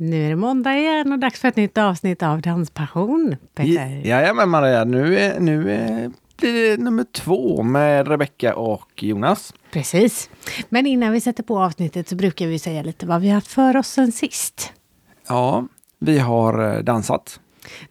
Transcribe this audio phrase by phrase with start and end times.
[0.00, 3.36] Nu är det måndag igen och dags för ett nytt avsnitt av Danspassion.
[3.54, 4.06] Peter.
[4.06, 9.54] Jajamän Maria, nu, är, nu är, blir det nummer två med Rebecka och Jonas.
[9.70, 10.30] Precis.
[10.68, 13.52] Men innan vi sätter på avsnittet så brukar vi säga lite vad vi har haft
[13.52, 14.72] för oss sen sist.
[15.28, 15.66] Ja,
[15.98, 17.40] vi har eh, dansat.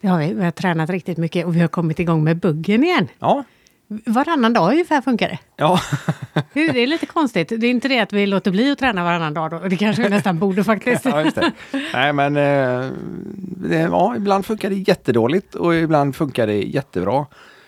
[0.02, 0.34] Det har vi.
[0.34, 3.08] Vi har tränat riktigt mycket och vi har kommit igång med buggen igen.
[3.20, 3.44] Ja.
[3.88, 5.40] Varannan dag ungefär funkar det.
[5.56, 5.80] Ja.
[6.54, 7.50] Det är, lite konstigt.
[7.50, 9.60] Det är inte det att vi låter bli att träna varannan dag då.
[9.60, 11.06] Det kanske vi nästan borde faktiskt.
[11.06, 11.32] ja.
[11.94, 17.26] Nej men eh, ja, ibland funkar det jättedåligt och ibland funkar det jättebra.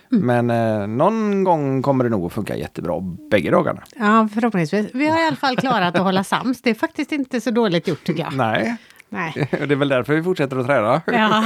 [0.09, 2.99] Men eh, någon gång kommer det nog att funka jättebra
[3.31, 3.83] bägge dagarna.
[3.95, 4.87] Ja, förhoppningsvis.
[4.93, 6.61] Vi har i alla fall klarat att hålla sams.
[6.61, 8.33] Det är faktiskt inte så dåligt gjort tycker jag.
[8.35, 8.77] Nej,
[9.09, 9.33] Nej.
[9.61, 11.01] och det är väl därför vi fortsätter att träna.
[11.07, 11.43] Ja,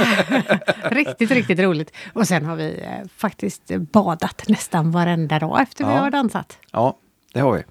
[0.90, 1.92] riktigt, riktigt roligt.
[2.12, 5.96] Och sen har vi eh, faktiskt badat nästan varenda dag efter vi Ja.
[5.98, 6.58] har dansat.
[6.70, 6.96] Ja,
[7.32, 7.62] det har vi.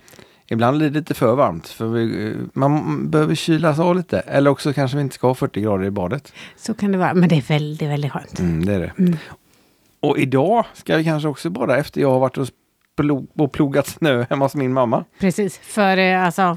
[0.48, 4.20] Ibland blir det lite för varmt för vi, eh, man behöver kylas av lite.
[4.20, 6.34] Eller också kanske vi inte ska ha 40 grader i badet.
[6.58, 7.14] Så kan det vara.
[7.14, 8.40] Men det är väldigt, väldigt skönt.
[8.40, 9.18] Mm, det är det.
[10.00, 12.48] Och idag ska vi kanske också bada efter jag har varit och,
[13.38, 15.04] och plogat snö hemma hos min mamma.
[15.20, 16.56] Precis, för eh, alltså,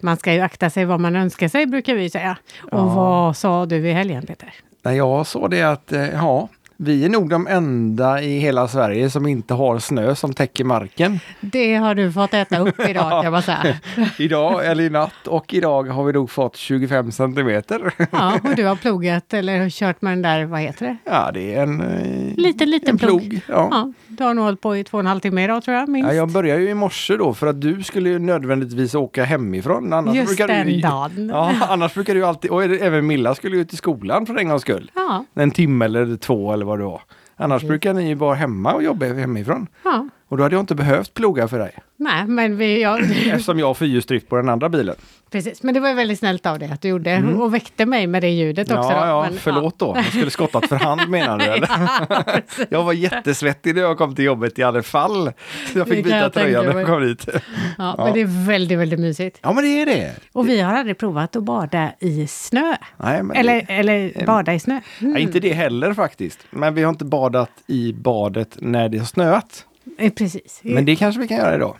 [0.00, 2.36] man ska ju akta sig vad man önskar sig brukar vi säga.
[2.62, 2.84] Och Ja.
[2.94, 4.54] vad sa du i helgen Peter?
[4.82, 6.48] Jag sa det att eh, ja,
[6.80, 11.20] vi är nog de enda i hela Sverige som inte har snö som täcker marken.
[11.40, 13.76] Det har du fått äta upp idag kan man säga.
[14.18, 17.92] Idag, eller i natt och idag har vi nog fått 25 centimeter.
[18.12, 20.96] Ja, och du har plogat eller kört med den där, vad heter det?
[21.04, 23.20] Ja, det är en, eh, Liten, liten en plog.
[23.20, 23.40] plog.
[23.48, 23.68] Ja.
[23.70, 25.88] Ja, du har nog hållit på i två och en halv timme idag tror jag,
[25.88, 26.08] minst.
[26.10, 29.92] Ja, jag började ju i morse då för att du skulle ju nödvändigtvis åka hemifrån.
[29.92, 31.28] Annars Just brukar den du, dagen.
[31.32, 34.62] Ja, annars brukar du alltid, och även Milla skulle ju till skolan för en gångs
[34.62, 34.90] skull.
[34.94, 37.02] Ja, En timme eller två eller vad det var.
[37.36, 39.66] Annars brukar ni ju vara hemma och jobba hemifrån.
[39.84, 40.08] ja.
[40.28, 41.72] Och då hade jag inte behövt ploga för dig.
[41.96, 44.94] Nej, men vi, ja, Eftersom jag har fyrhjulsdrift på den andra bilen.
[45.30, 45.62] precis.
[45.62, 48.28] Men det var väldigt snällt av dig att du gjorde och väckte mig med det
[48.30, 48.90] ljudet också.
[48.90, 48.94] Mm.
[48.96, 49.10] Ja, då.
[49.10, 49.92] ja, Men, förlåt då.
[49.96, 51.44] Jag skulle skottat för hand menar du?
[51.44, 52.42] Eller?
[52.68, 55.32] Jag var jättesvettig när jag kom till jobbet i alla fall.
[55.72, 57.28] Så jag Det fick kan byta jag tröja när jag kom dit.
[57.34, 57.40] Ja,
[57.78, 58.04] Ja.
[58.04, 59.38] Men det är väldigt, väldigt mysigt.
[59.42, 60.12] Ja men det är det.
[60.32, 62.74] Och vi har aldrig provat att bada i snö.
[62.96, 64.80] Nej, Eller, det, eller bada i snö.
[65.00, 65.12] Mm.
[65.12, 66.38] nej, inte det heller faktiskt.
[66.50, 69.64] Men vi har inte badat i badet när det har snöat.
[69.98, 70.60] Eh, Precis.
[70.62, 71.76] Men det kanske vi kan göra idag.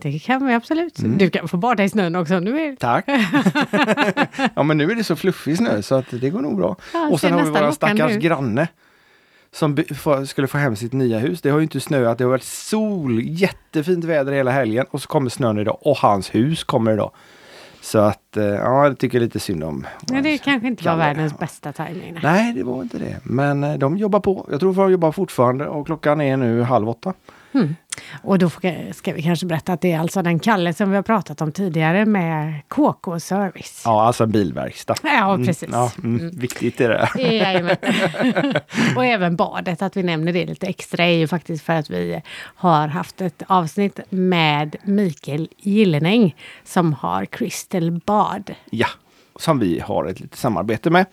[0.00, 0.98] Det kan vi absolut.
[0.98, 1.18] Mm.
[1.18, 2.76] Du kan få bada i snön också du vill.
[2.76, 3.04] Tack!
[4.54, 6.76] ja men nu är det så fluffig snö så att det går nog bra.
[6.94, 8.22] Ja, och sen har vi lockande stackars ut.
[8.22, 8.68] granne.
[9.52, 9.76] Som
[10.26, 11.40] skulle få hem sitt nya hus.
[11.40, 15.08] Det har ju inte snöat, det har varit sol, jättefint väder hela helgen och så
[15.08, 17.10] kommer snön idag och hans hus kommer idag.
[17.80, 19.86] Så att, eh, ja, jag tycker lite synd om.
[20.10, 22.18] Nej, det kanske inte var världens bästa tajming.
[22.22, 22.52] nej.
[22.52, 23.16] Det var inte det.
[23.22, 24.46] Men eh, de jobbar på.
[24.50, 27.14] Jag tror de jobbar fortfarande och klockan är nu halv åtta.
[28.22, 28.50] Och då
[28.92, 31.52] ska vi kanske berätta att det är alltså den Kalle som vi har pratat om
[31.52, 33.82] tidigare med KK Service.
[33.84, 34.94] Ja, alltså en bilverkstad.
[35.02, 35.68] Ja, precis.
[35.72, 37.22] Ja, mm, Viktigt är det.
[37.22, 37.76] Jajamän.
[38.96, 42.22] och även badet, att vi nämner det lite extra är ju faktiskt för att vi
[42.38, 48.54] har haft ett avsnitt med Mikael Gillenäng som har Crystal Bad.
[48.70, 48.88] Ja,
[49.36, 51.06] som vi har ett litet samarbete med.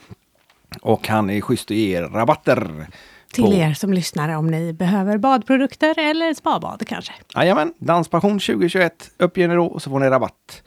[0.82, 2.88] Och han är schysst och ger rabatter.
[3.36, 7.14] Till er som lyssnar om ni behöver badprodukter eller spabad kanske.
[7.36, 9.12] Jajamän, Danspassion 2021.
[9.18, 10.64] Uppge er då och så får ni rabatt.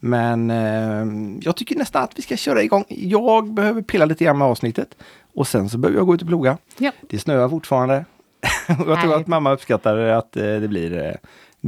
[0.00, 1.06] Men eh,
[1.40, 2.84] jag tycker nästan att vi ska köra igång.
[2.88, 4.96] Jag behöver pilla lite grann med avsnittet.
[5.34, 6.58] Och sen så behöver jag gå ut och ploga.
[6.78, 6.90] Ja.
[7.10, 8.04] Det snöar fortfarande.
[8.68, 9.14] jag tror Nej.
[9.14, 11.14] att mamma uppskattar att eh, det blir eh,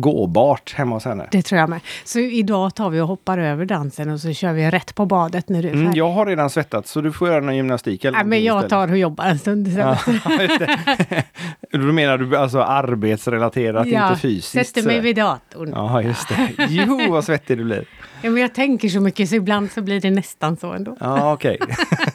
[0.00, 1.28] gåbart hemma hos henne.
[1.30, 1.80] Det tror jag med.
[2.04, 5.48] Så idag tar vi och hoppar över dansen och så kör vi rätt på badet
[5.48, 5.84] när du är färdig.
[5.84, 8.56] Mm, jag har redan svettats så du får göra någon gymnastik eller Nej, men jag
[8.56, 8.70] istället.
[8.70, 9.68] tar och jobbar en stund.
[9.68, 9.98] Ja,
[10.58, 11.24] det.
[11.72, 14.52] Då menar du alltså arbetsrelaterat, inte fysiskt?
[14.74, 15.70] sätter mig vid datorn.
[15.74, 16.66] Ja, just det.
[16.68, 17.84] Jo, vad svettig du blir.
[18.26, 20.96] Ja, men jag tänker så mycket så ibland så blir det nästan så ändå.
[21.00, 21.58] Ja, okej.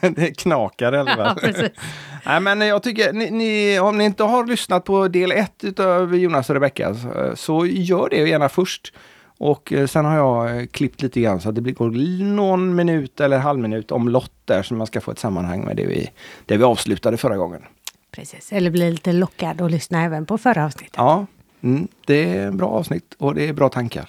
[0.00, 1.68] det knakar i alla Ja.
[2.26, 6.16] Nej, men jag tycker, ni, ni, om ni inte har lyssnat på del ett utav
[6.16, 6.94] Jonas och Rebecca
[7.34, 8.92] så, gör det gärna först.
[9.38, 11.90] Och eh, sen har jag eh, klippt lite grann så att det blir går
[12.24, 15.76] någon minut eller halv minut om lott där så man ska få ett sammanhang med
[15.76, 16.10] det vi,
[16.46, 17.62] det vi avslutade förra gången.
[18.10, 20.94] Precis, eller bli lite lockad och lyssna även på förra avsnittet.
[20.96, 21.26] Ja,
[21.62, 24.08] mm, det är bra avsnitt och det är bra tankar.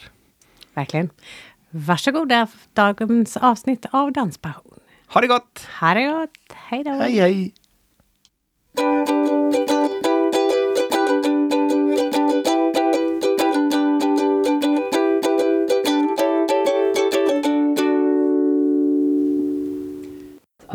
[0.73, 1.09] Verkligen.
[1.75, 4.79] Varsågoda dagens avsnitt av Danspassion.
[5.07, 5.67] Ha det gott!
[5.79, 6.29] Ha det gott!
[6.53, 6.91] Hej då!
[6.91, 7.53] Hej hej!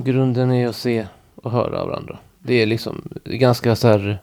[0.04, 2.18] Grunden är att se och höra varandra.
[2.38, 4.18] Det är liksom ganska så här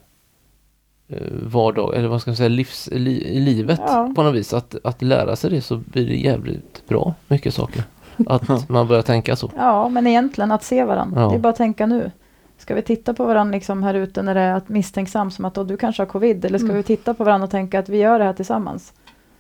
[1.44, 4.12] vardag, eller vad ska man säga, livs, li, i livet Ja.
[4.16, 4.54] på något vis.
[4.54, 7.84] Att, att lära sig det så blir det jävligt bra, mycket saker.
[8.28, 9.52] att man börjar tänka så.
[9.58, 11.22] Ja, men egentligen att se varandra.
[11.22, 11.30] Ja.
[11.30, 12.12] Det är bara att tänka nu.
[12.58, 15.54] Ska vi titta på varandra liksom här ute när det är att misstänksam som att
[15.54, 16.46] då, du kanske har covid?
[16.46, 16.78] Eller ska Mm.
[16.78, 18.94] vi titta på varandra och tänka att vi gör det här tillsammans?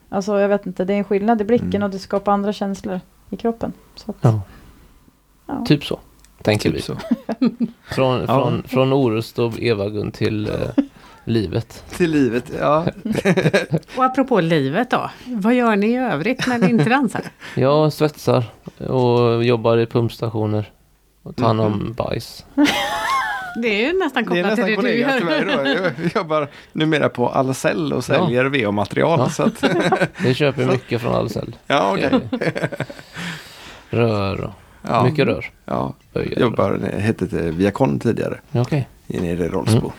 [0.10, 1.84] Alltså jag vet inte, det är en skillnad i blicken Mm.
[1.84, 3.74] och det skapar andra känslor i kroppen.
[3.96, 4.42] Så att, Ja.
[5.48, 5.66] Ja.
[5.68, 6.00] Typ så,
[6.42, 6.76] tänker vi.
[6.82, 6.96] Typ så.
[7.84, 8.26] Från, Ja.
[8.28, 10.54] från, från Orust och Eva-Gun till eh,
[11.25, 11.83] livet.
[11.98, 12.86] Till livet, ja.
[13.98, 15.10] Och apropå livet då.
[15.25, 17.22] Vad gör ni i övrigt när ni inte dansar?
[17.56, 18.44] Jag svetsar
[18.88, 20.72] och jobbar i pumpstationer
[21.24, 21.94] och tar hand om Mhm.
[21.94, 22.45] bajs.
[23.62, 25.63] Det är ju nästan Det är kopplat till nästan det du kollega till mig gör.
[25.63, 25.69] då.
[26.04, 28.51] Jag jobbar numera på Ahlsell och säljer.
[28.95, 29.30] Ja.
[29.30, 29.63] Så att,
[30.24, 31.56] Det köper mycket från Ahlsell.
[31.68, 32.19] ja, okej.
[33.89, 34.51] Rör och
[34.81, 35.04] Ja.
[35.04, 35.45] mycket rör.
[35.66, 39.78] Ja, Böjer jobbar, det hette det Viacon tidigare, Okej, nere i Rollsbo.
[39.80, 39.92] Mm.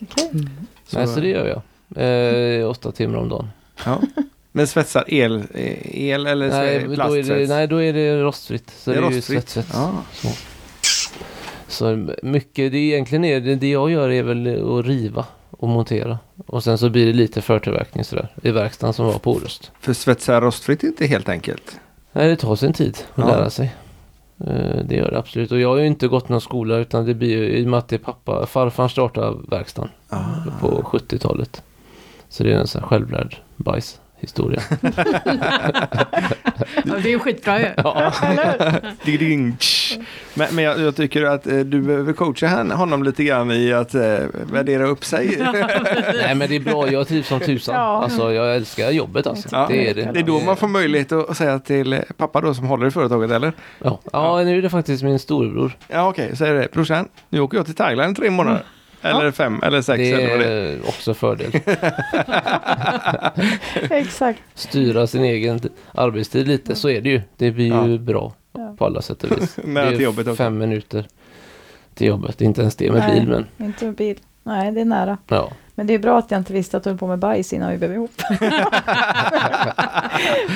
[0.00, 0.30] Okej.
[0.86, 1.62] Så- Nej, så det gör jag.
[2.60, 3.48] Eh, åtta timmar om dagen.
[3.84, 4.00] Ja.
[4.52, 5.42] Men svetsar el,
[5.84, 7.48] el eller Nej, men då är det, plastsvets?
[7.48, 8.70] nej, då är det rostfritt.
[8.78, 9.24] Så det är, ju rostfritt.
[9.24, 9.68] svetsvets.
[9.74, 10.02] Ja.
[10.12, 10.28] Så.
[11.68, 15.68] så mycket, det är egentligen är det, det jag gör är väl att riva och
[15.68, 16.18] montera.
[16.46, 19.70] Och sen så blir det lite förtillverkning sådär i verkstaden som var på Orust.
[19.80, 21.80] För svetsa rostfritt är inte helt enkelt.
[22.12, 23.26] Nej, det tar sin tid att Ja.
[23.36, 23.74] lära sig.
[24.40, 25.52] Eh, Det gör det absolut.
[25.52, 27.78] Och jag har ju inte gått någon skola utan det blir ju i och med
[27.78, 30.24] att det är pappa, farfar startade verkstaden Ah.
[30.60, 31.62] på 70-talet.
[32.28, 34.02] Så det är en sån här självlärd bajshistoria.
[36.84, 37.66] Ja, det är ju skitbra ju.
[37.76, 38.12] ja.
[40.34, 43.72] Men, men jag, jag tycker att eh, du behöver coacha han, honom lite grann i
[43.72, 44.18] att eh,
[44.52, 45.36] värdera upp sig.
[46.22, 47.74] Nej men det är bra, jag trivs som tusan.
[47.74, 48.02] Ja.
[48.02, 49.48] Alltså jag älskar jobbet alltså.
[49.52, 50.10] Ja, det är det.
[50.14, 52.90] Det är då man får möjlighet att säga till eh, pappa då som håller i
[52.90, 53.52] företaget eller?
[53.78, 54.00] Ja.
[54.12, 55.76] ja, nu är det faktiskt min storebror.
[55.88, 56.72] Ja okej, säger det.
[56.72, 58.62] Brorsan, nu åker jag till Thailand i tre månader.
[59.02, 60.88] Eller fem eller sex Det eller vad det är.
[60.88, 61.52] också fördel.
[63.90, 64.42] Exakt.
[64.54, 65.60] Styra sin egen
[65.94, 67.20] arbetstid lite, så är det ju.
[67.36, 67.98] Det blir ju Ja.
[67.98, 68.74] bra Ja.
[68.78, 69.56] på alla sätt och vis.
[69.64, 70.36] Nära det till är jobbet också.
[70.36, 71.06] fem minuter
[71.94, 72.40] till jobbet.
[72.40, 73.20] Inte ens det med Nej.
[73.20, 74.18] bil men Inte med bil.
[74.42, 75.18] Nej, det är nära.
[75.28, 75.50] ja.
[75.74, 77.70] Men det är bra att jag inte visste att du höll på med bajs innan
[77.70, 78.10] vi blev ihop.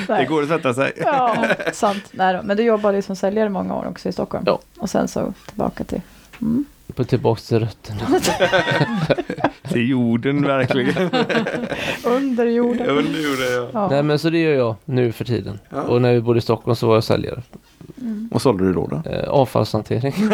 [0.06, 0.92] Det går att sätta sig.
[0.96, 2.04] Ja, sant.
[2.10, 2.40] Nej då.
[2.42, 4.44] Men du jobbade ju som säljare många år också i Stockholm.
[4.46, 4.58] Ja.
[4.78, 6.00] Och sen så tillbaka till...
[6.40, 6.64] Mm.
[6.96, 8.00] På tillbaks till rötterna.
[9.68, 11.10] Till jorden verkligen.
[12.04, 12.86] Under jorden.
[12.86, 13.68] Under jorden ja.
[13.72, 13.88] Ja.
[13.90, 15.58] Nej men så det gör jag nu för tiden.
[15.70, 15.82] Ja.
[15.82, 17.42] Och när vi bodde i Stockholm så var jag säljare.
[18.00, 18.28] Mm.
[18.32, 18.86] Vad sålde du då?
[18.86, 19.10] då?
[19.10, 20.14] Eh, avfallshantering.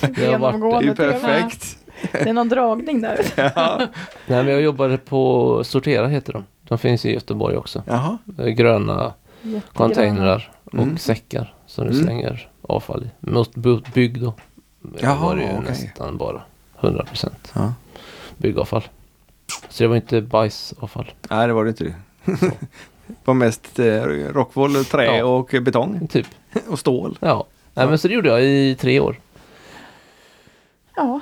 [0.00, 1.76] det har varit, Det är ju perfekt.
[2.12, 3.18] Det är någon dragning där.
[3.36, 3.78] Ja.
[4.26, 6.44] nej men jag jobbade på Sortera heter de.
[6.68, 7.82] De finns i Göteborg också.
[7.86, 8.18] Jaha.
[8.38, 9.12] Eh, Gröna
[9.42, 9.62] Jättegröna.
[9.74, 10.98] containrar och Mm.
[10.98, 12.04] säckar som du Mm.
[12.04, 13.30] slänger avfall i.
[13.30, 13.54] Mot
[13.94, 14.34] bygg då.
[15.00, 15.64] Jaha, var det ju okej.
[15.68, 16.42] nästan bara
[16.80, 17.74] 100% Ja.
[18.36, 18.82] byggavfall.
[19.68, 21.10] Så det var inte bajsavfall.
[21.30, 21.84] Nej, det var det inte.
[21.84, 21.94] det.
[23.24, 25.24] Var mest eh, rockwool, trä Ja.
[25.24, 26.06] och betong.
[26.08, 26.26] Typ.
[26.68, 27.18] Och stål.
[27.20, 27.46] Ja.
[27.74, 27.88] Nej Ja.
[27.88, 29.16] men så det gjorde jag i tre år.
[30.96, 31.20] Ja.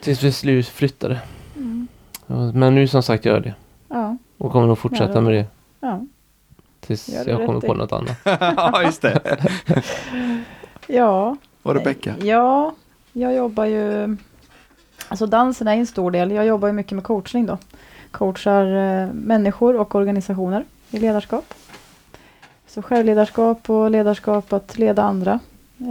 [0.00, 1.20] Tills vi slut flyttade.
[1.56, 1.88] Mm.
[2.54, 3.54] Men nu som sagt gör jag det.
[3.88, 4.16] Ja.
[4.38, 5.46] Och kommer nog fortsätta Ja, det- med det.
[5.80, 6.00] Ja.
[6.80, 7.78] Tills det jag kommer på i.
[7.78, 8.16] något annat.
[8.40, 9.38] ja, just det.
[10.86, 11.36] Ja.
[11.62, 12.14] Och Rebecka.
[12.22, 12.74] Ja,
[13.12, 14.16] jag jobbar ju...
[15.08, 16.30] Alltså dansen är en stor del.
[16.30, 17.58] Jag jobbar ju mycket med coachning då.
[18.10, 21.54] Coachar eh, människor och organisationer i ledarskap.
[22.66, 25.40] Så självledarskap och ledarskap att leda andra.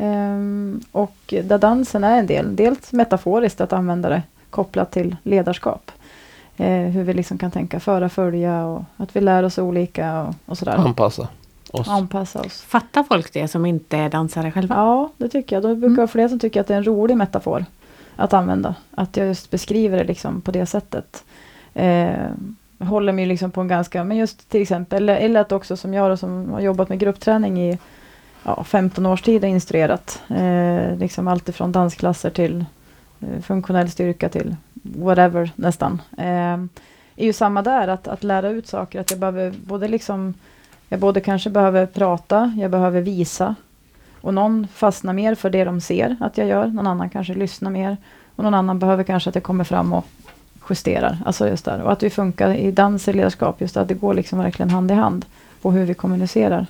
[0.01, 2.55] Ehm, och där dansen är en del.
[2.55, 5.91] Dels metaforiskt att använda det kopplat till ledarskap.
[6.57, 10.35] Eh, hur vi liksom kan tänka föra, följa och att vi lär oss olika och,
[10.45, 10.75] och sådär.
[10.75, 11.27] Anpassa
[11.71, 11.87] oss.
[11.87, 12.61] Anpassa oss.
[12.61, 14.75] Fattar folk det som inte är dansare själva?
[14.75, 15.63] Ja, det tycker jag.
[15.63, 17.65] Då brukar vara fler som tycker att det är en rolig metafor
[18.15, 18.75] att använda.
[18.91, 21.23] Att jag just beskriver det liksom på det sättet.
[21.73, 22.29] Eh,
[22.79, 25.93] håller mig liksom på en ganska, men just till exempel, eller, eller att också som
[25.93, 27.79] jag då, som har jobbat med gruppträning i
[28.43, 30.21] ja, 15 års tid och instruerat.
[30.29, 32.65] Eh, liksom allt ifrån dansklasser till
[33.19, 34.55] eh, funktionell styrka till
[34.95, 36.01] whatever nästan.
[36.17, 36.57] Eh,
[37.15, 40.33] är ju samma där, att, att lära ut saker, att jag behöver både liksom
[40.89, 43.55] jag både kanske behöver prata, jag behöver visa,
[44.25, 46.67] och någon fastnar mer för det de ser att jag gör.
[46.67, 47.97] Någon annan kanske lyssnar mer.
[48.35, 50.05] Och någon annan behöver kanske att jag kommer fram och
[50.69, 51.17] justerar.
[51.25, 51.81] Alltså just där.
[51.81, 53.61] Och att vi funkar i dans och ledarskap.
[53.61, 55.25] Just att det går liksom verkligen hand i hand.
[55.61, 56.65] På hur vi kommunicerar.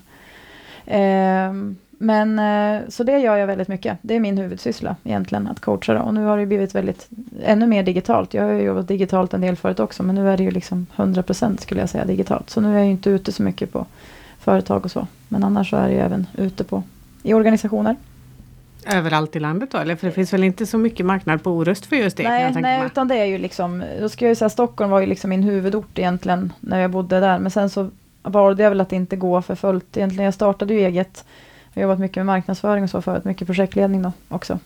[0.86, 1.53] Eh,
[1.98, 3.98] men eh, så det gör jag väldigt mycket.
[4.02, 5.48] Det är min huvudsyssla egentligen.
[5.48, 5.94] Att coacha.
[5.94, 6.00] Då.
[6.00, 7.08] Och nu har det blivit väldigt
[7.44, 8.34] ännu mer digitalt.
[8.34, 10.04] Jag har ju jobbat digitalt en del förut också.
[10.04, 12.50] Men nu är det ju liksom 100% skulle jag säga digitalt.
[12.50, 13.86] Så nu är jag ju inte ute så mycket på
[14.40, 15.08] företag och så.
[15.28, 16.84] Men annars så är ju även ute på
[17.24, 17.96] i organisationer.
[18.88, 19.78] Överallt i landet då?
[19.78, 22.24] Eller för det finns väl inte så mycket marknad på Orust för just det?
[22.24, 25.00] jag Nej, nej utan det är ju liksom, då ska jag ju säga Stockholm var
[25.00, 27.40] ju liksom min huvudort egentligen när jag bodde där.
[27.40, 27.90] Men sen så
[28.24, 29.98] valde jag väl att inte gå för fullt.
[29.98, 31.25] Egentligen, jag startade ju eget.
[31.75, 34.60] Jag har jobbat mycket med marknadsföring och så förut, mycket projektledning då också.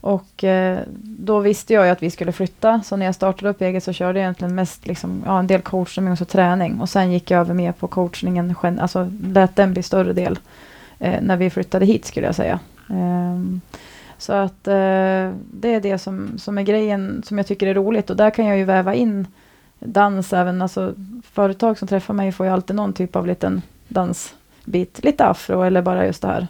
[0.00, 3.60] Och eh, då visste jag ju att vi skulle flytta, så när jag startade upp
[3.60, 6.80] eget så körde jag egentligen mest liksom, ja, en del coachning och så träning.
[6.80, 10.38] Och sen gick jag över mer på coachningen, alltså lät den bli större del
[10.98, 12.58] eh, när vi flyttade hit skulle jag säga.
[12.88, 13.60] Um,
[14.18, 18.10] så att eh, det är det som, som är grejen som jag tycker är roligt
[18.10, 19.26] och där kan jag ju väva in
[19.78, 20.94] dans även, alltså
[21.32, 24.34] företag som träffar mig får ju alltid någon typ av liten dans
[24.70, 26.46] bit, lite afro eller bara just det här.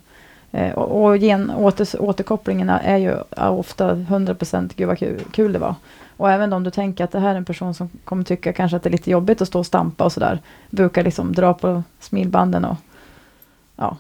[0.53, 5.59] Eh, och och gen, åter, återkopplingarna är ju ofta 100% gud vad kul, kul det
[5.59, 5.75] var.
[6.17, 8.77] Och även om du tänker att det här är en person som kommer tycka kanske
[8.77, 10.39] att det är lite jobbigt att stå och stampa och sådär,
[10.71, 12.77] brukar liksom dra på smilbanden och
[13.77, 13.97] ja,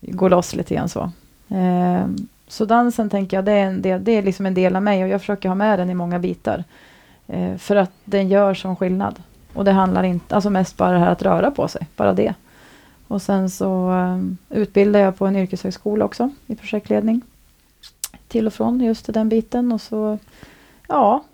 [0.00, 1.10] gå loss lite grann så.
[1.48, 2.06] Eh,
[2.48, 5.02] så dansen tänker jag, det är, en del, det är liksom en del av mig
[5.02, 6.64] och jag försöker ha med den i många bitar.
[7.26, 9.22] Eh, för att den gör som skillnad.
[9.54, 12.34] Och det handlar inte, alltså mest bara det här att röra på sig, bara det.
[13.14, 17.22] Och sen så um, utbildar jag på en yrkeshögskola också i projektledning.
[18.28, 20.18] Till och från just den biten och så
[20.88, 21.24] ja,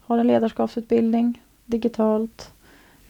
[0.00, 2.50] har en ledarskapsutbildning digitalt.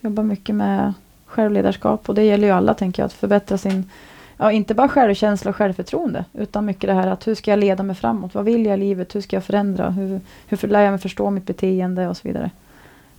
[0.01, 0.95] Jobbar mycket med
[1.27, 3.91] självledarskap och det gäller ju alla tänker jag att förbättra sin
[4.37, 7.83] ja, inte bara självkänsla och självförtroende, utan mycket det här att hur ska jag leda
[7.83, 8.35] mig framåt?
[8.35, 9.15] Vad vill jag i livet?
[9.15, 9.91] Hur ska jag förändra?
[9.91, 12.51] Hur, hur lär jag mig förstå mitt beteende och så vidare.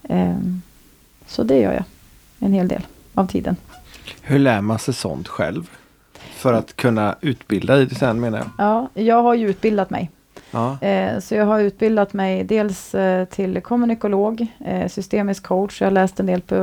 [0.01, 0.61] Um,
[1.27, 1.83] så det gör jag
[2.39, 3.55] en hel del av tiden.
[4.21, 5.69] Hur lär man sig sånt själv?
[6.13, 8.49] För att kunna utbilda i det sen menar jag.
[8.57, 10.09] Ja, jag har ju utbildat mig.
[10.51, 10.77] Ja.
[10.81, 15.81] Eh, så jag har utbildat mig dels eh, till kommunikolog, eh, systemisk coach.
[15.81, 16.55] Jag har läst en del på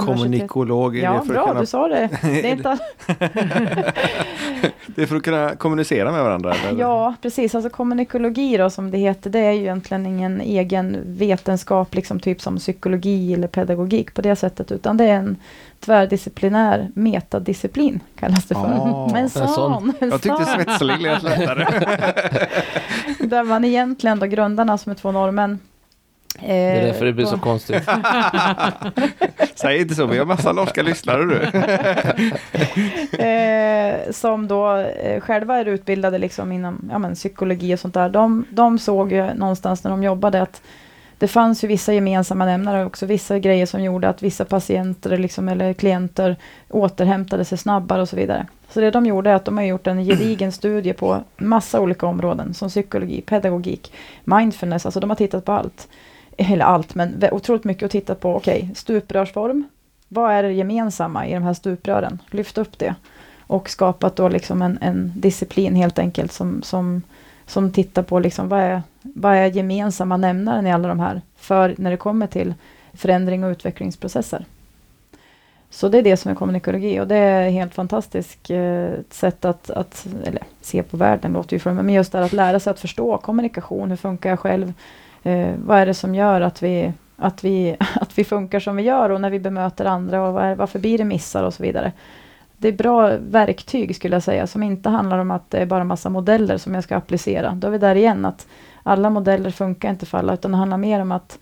[0.00, 1.60] Kommunikolog, ja, bra, kunna...
[1.60, 2.08] du sa det.
[2.22, 2.78] Det är, inte...
[4.94, 6.54] det är för att kunna kommunicera med varandra?
[6.54, 6.80] Eller?
[6.80, 7.54] Ja, precis.
[7.54, 12.40] Alltså kommunikologi då, som det heter, det är ju egentligen ingen egen vetenskap, liksom typ
[12.40, 15.36] som psykologi eller pedagogik på det sättet, utan det är en
[15.80, 18.62] tvärdisciplinär metadisciplin kallas det för.
[18.62, 19.92] Oh, Men sån, sån.
[20.00, 21.66] Jag tyckte svetslig lät lättare.
[23.28, 25.58] Där man egentligen då grundarna som är två norrmän
[26.40, 27.82] det är därför det blir så konstigt.
[29.54, 31.42] Säg inte så, vi har massa norska lyssnare du.
[33.24, 38.08] eh, som då eh, själva är utbildade liksom inom ja, men, psykologi och sånt där.
[38.08, 40.62] De, de såg ju någonstans när de jobbade att
[41.18, 45.48] det fanns ju vissa gemensamma nämnare också, vissa grejer som gjorde att vissa patienter liksom,
[45.48, 46.36] eller klienter
[46.68, 48.46] återhämtade sig snabbare och så vidare.
[48.68, 52.06] Så det de gjorde är att de har gjort en gedigen studie på massa olika
[52.06, 53.92] områden som psykologi, pedagogik,
[54.24, 55.88] mindfulness, alltså de har tittat på allt.
[56.40, 59.64] Eller allt, men otroligt mycket att titta på, okej, okay, stuprörsform.
[60.08, 62.18] Vad är det gemensamma i de här stuprören?
[62.30, 62.94] Lyft upp det.
[63.40, 67.02] Och skapat då liksom en, en disciplin helt enkelt som, som
[67.48, 71.74] som tittar på liksom vad, är, vad är gemensamma nämnaren i alla de här, för
[71.78, 72.54] när det kommer till
[72.92, 74.44] förändring och utvecklingsprocesser.
[75.70, 79.70] Så det är det som är kommunikologi och det är helt fantastiskt eh, sätt att,
[79.70, 82.60] att eller, se på världen, låter ju för mig, men just det här att lära
[82.60, 84.72] sig att förstå kommunikation, hur funkar jag själv?
[85.22, 88.82] Eh, vad är det som gör att vi, att, vi, att vi funkar som vi
[88.82, 91.92] gör och när vi bemöter andra och var, varför blir det missar och så vidare
[92.58, 95.84] det är bra verktyg skulle jag säga, som inte handlar om att det är bara
[95.84, 97.52] massa modeller som jag ska applicera.
[97.52, 98.46] Då är vi där igen, att
[98.82, 101.38] alla modeller funkar inte för alla, utan det handlar mer om att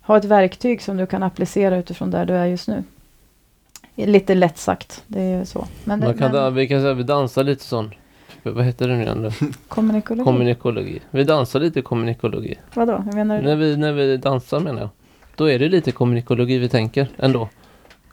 [0.00, 2.84] ha ett verktyg som du kan applicera utifrån där du är just nu.
[3.94, 5.66] Lite lätt sagt, det är så.
[5.84, 6.32] Men, det, kan men...
[6.32, 7.94] Da, vi kan säga vi dansar lite sån,
[8.42, 9.32] vad heter det nu igen
[9.68, 10.24] Kommunikologi.
[10.24, 11.00] Kommunikologi.
[11.10, 12.58] Vi dansar lite kommunikologi.
[12.74, 13.44] Vadå, hur menar du?
[13.44, 14.88] När vi, när vi dansar menar jag.
[15.36, 17.48] Då är det lite kommunikologi vi tänker ändå.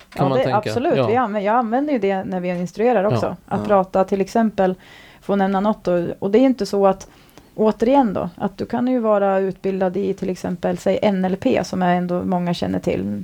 [0.09, 0.97] Kan ja, det, absolut.
[0.97, 1.07] Ja.
[1.07, 3.25] Vi använder, jag använder ju det när vi instruerar också.
[3.25, 3.67] Ja, att ja.
[3.67, 4.75] prata till exempel,
[5.25, 7.07] att nämna något då, och det är inte så att
[7.55, 11.95] återigen då, att du kan ju vara utbildad i till exempel, säg NLP som är
[11.95, 13.23] ändå många känner till.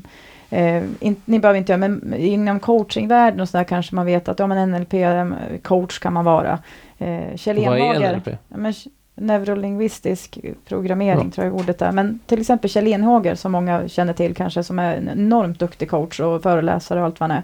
[0.53, 4.39] Eh, in, ni behöver inte göra, men inom coachingvärlden och sådär kanske man vet att
[4.39, 6.59] ja, men NLP-coach kan man vara.
[6.97, 7.93] Eh, Kjell Enhager.
[7.93, 8.27] Vad är NLP?
[8.27, 8.73] Ja, men,
[9.15, 11.31] neurolingvistisk programmering, ja.
[11.31, 11.91] tror jag ordet är.
[11.91, 15.89] Men till exempel Kjell Enhager, som många känner till kanske, som är en enormt duktig
[15.89, 17.43] coach och föreläsare och allt vad han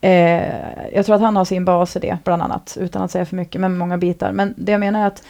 [0.00, 0.54] Eh,
[0.94, 3.36] jag tror att han har sin bas i det, bland annat, utan att säga för
[3.36, 4.32] mycket, men många bitar.
[4.32, 5.22] Men det jag menar är att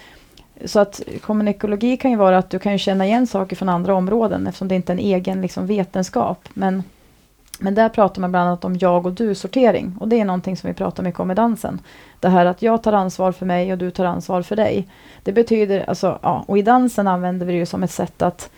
[0.65, 4.47] så att kommunikologi kan ju vara att du kan känna igen saker från andra områden
[4.47, 6.49] eftersom det inte är en egen liksom, vetenskap.
[6.55, 6.83] Men
[7.59, 9.97] men där pratar man bland annat om jag och du-sortering.
[10.01, 11.81] Och det är någonting som vi pratar mycket om i dansen.
[12.21, 14.89] Det här att jag tar ansvar för mig och du tar ansvar för dig.
[15.23, 18.51] Det betyder, alltså, ja, och i dansen använder vi det ju som ett sätt att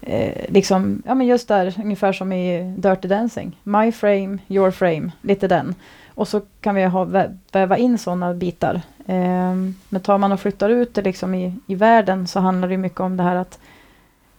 [0.00, 3.60] eh, liksom, ja men just där, ungefär som i Dirty Dancing.
[3.62, 5.74] My frame, your frame, lite den.
[6.14, 8.74] Och så kan vi ha, väva in sådana bitar.
[9.06, 9.54] Eh,
[9.88, 13.00] men tar man och flyttar ut det liksom i, i världen så handlar det mycket
[13.00, 13.58] om det här att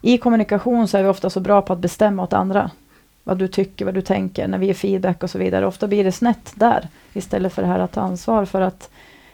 [0.02, 2.72] i kommunikation så är vi ofta så bra på att bestämma åt andra
[3.24, 5.68] vad du tycker, vad du tänker, när vi ger feedback och så vidare.
[5.68, 8.90] Ofta blir det snett där, istället för det här att ta ansvar för att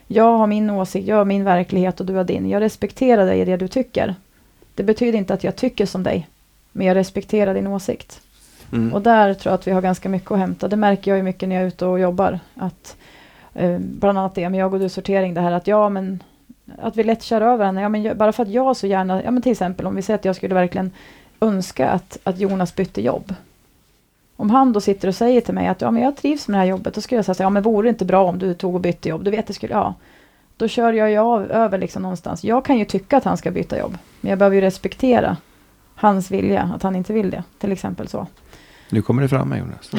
[0.08, 2.50] jag har min åsikt, jag har min verklighet och du har din.
[2.50, 4.16] Jag respekterar dig i det du tycker.
[4.76, 6.28] Det betyder inte att jag tycker som dig,
[6.72, 8.22] men jag respekterar din åsikt.
[8.72, 8.94] Mm.
[8.94, 10.68] Och där tror jag att vi har ganska mycket att hämta.
[10.68, 12.40] Det märker jag ju mycket när jag är ute och jobbar.
[12.56, 12.98] Att,
[13.54, 16.24] eh, bland annat det med jag och du sortering, det här att ja men
[16.82, 17.82] att vi lätt kör över varandra.
[17.82, 20.02] Ja, men jag- bara för att jag så gärna, ja men till exempel om vi
[20.02, 20.92] säger att jag skulle verkligen
[21.42, 23.34] önska att, att Jonas bytte jobb.
[24.36, 26.60] Om han då sitter och säger till mig att ja, men jag trivs med det
[26.60, 28.76] här jobbet, då skulle jag säga ja men vore det inte bra om du tog
[28.76, 29.24] och bytte jobb?
[29.24, 29.94] Du vet, det skulle, ja.
[30.58, 32.44] Då kör jag ju av, över liksom någonstans.
[32.44, 35.38] Jag kan ju tycka att han ska byta jobb, men jag behöver ju respektera
[35.96, 37.44] hans vilja, att han inte vill det.
[37.60, 38.28] Till exempel så.
[38.90, 39.90] Nu kommer det fram Jonas.
[39.90, 39.98] Det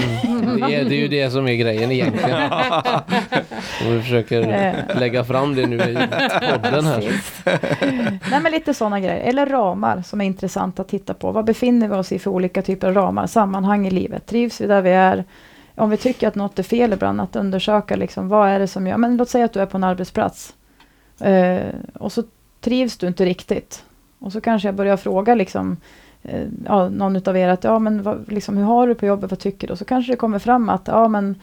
[0.75, 2.53] är, det är ju det som är grejen egentligen.
[3.87, 4.99] Och vi försöker Eh.
[5.01, 5.95] lägga fram det nu i
[6.53, 7.21] podden här.
[8.31, 9.21] Nej men lite sådana grejer.
[9.29, 11.33] Eller ramar som är intressant att titta på.
[11.33, 14.27] Vad befinner vi oss i för olika typer av ramar, sammanhang i livet?
[14.27, 15.25] Trivs vi där vi är?
[15.75, 18.87] Om vi tycker att något är fel ibland, att undersöka liksom, vad är det som
[18.87, 18.97] gör...
[18.97, 20.55] Men låt säga att du är på en arbetsplats.
[21.21, 21.59] Eh,
[21.95, 22.23] och så
[22.61, 23.85] trivs du inte riktigt.
[24.19, 25.77] Och så kanske jag börjar fråga liksom,
[26.29, 29.31] Eh, ja, någon utav er att ja, men vad, liksom, hur har du på jobbet,
[29.31, 29.73] vad tycker du?
[29.73, 31.35] Och så kanske det kommer fram att ja, men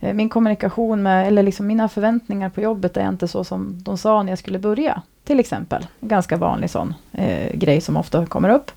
[0.00, 3.98] eh, min kommunikation med, eller liksom mina förväntningar på jobbet är inte så som de
[3.98, 5.02] sa när jag skulle börja.
[5.24, 5.86] Till exempel.
[6.00, 8.70] Ganska vanlig sån eh, grej som ofta kommer upp.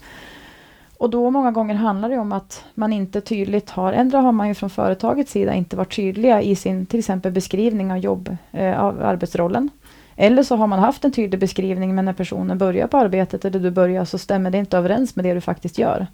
[0.98, 4.48] Och då många gånger handlar det om att man inte tydligt har, ändra har man
[4.48, 8.80] ju från företagets sida inte varit tydliga i sin till exempel beskrivning av jobb, eh,
[8.80, 9.70] av arbetsrollen.
[10.16, 13.60] Eller så har man haft en tydlig beskrivning men när personen börjar på arbetet eller
[13.60, 16.08] du börjar så stämmer det inte överens med det du faktiskt gör.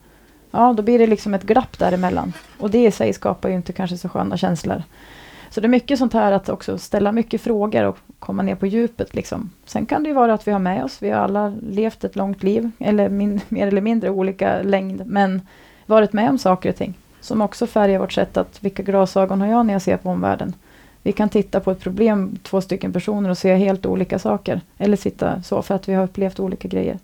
[0.51, 2.33] Ja, då blir det liksom ett glapp däremellan.
[2.59, 4.83] Och det i sig skapar ju inte kanske så sköna känslor.
[5.49, 8.67] Så det är mycket sånt här att också ställa mycket frågor och komma ner på
[8.67, 9.13] djupet.
[9.13, 9.49] Liksom.
[9.65, 12.15] Sen kan det ju vara att vi har med oss, vi har alla levt ett
[12.15, 15.41] långt liv, eller min, mer eller mindre olika längd, men
[15.85, 19.47] varit med om saker och ting som också färgar vårt sätt att, vilka glasögon har
[19.47, 20.53] jag när jag ser på omvärlden?
[21.03, 24.61] Vi kan titta på ett problem, två stycken personer, och se helt olika saker.
[24.77, 26.99] Eller sitta så, för att vi har upplevt olika grejer.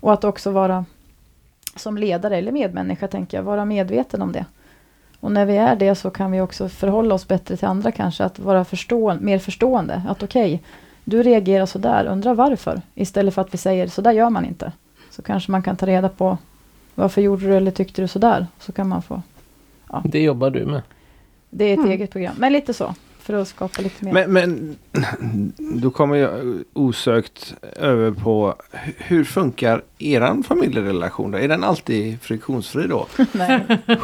[0.00, 0.84] Och att också vara,
[1.76, 4.44] som ledare eller medmänniska, tänker jag, vara medveten om det.
[5.20, 8.24] Och när vi är det så kan vi också förhålla oss bättre till andra kanske,
[8.24, 10.02] att vara förstå mer förstående.
[10.08, 10.62] Att okej,
[11.04, 12.80] du reagerar så där, undrar varför?
[12.94, 14.72] Istället för att vi säger, så där gör man inte.
[15.10, 16.38] Så kanske man kan ta reda på,
[16.94, 18.46] varför gjorde du eller tyckte du så där?
[18.60, 19.22] Så kan man få,
[20.04, 20.82] Det jobbar du med.
[21.50, 21.90] det är ett Mm.
[21.90, 22.34] eget program.
[22.38, 24.12] Men lite så, för att skapa lite mer.
[24.12, 24.76] Men, men
[25.80, 31.38] då kommer jag osökt över på hu- hur funkar eran familjerelation då?
[31.38, 33.06] Är den alltid friktionsfri då?
[33.32, 33.60] Nej,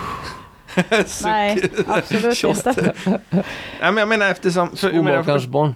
[1.25, 2.95] nej absolut inte.
[3.31, 3.43] Nej,
[3.81, 4.69] men jag menar eftersom...
[4.77, 5.75] Skomakarens barn.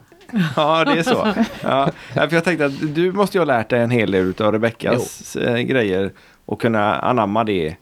[0.56, 1.28] Ja, det är så.
[1.62, 4.34] Ja, Ja, för jag tänkte att du måste ju ha lärt dig en hel del
[4.38, 6.12] av Rebeckas eh, grejer
[6.44, 7.76] och kunna anamma det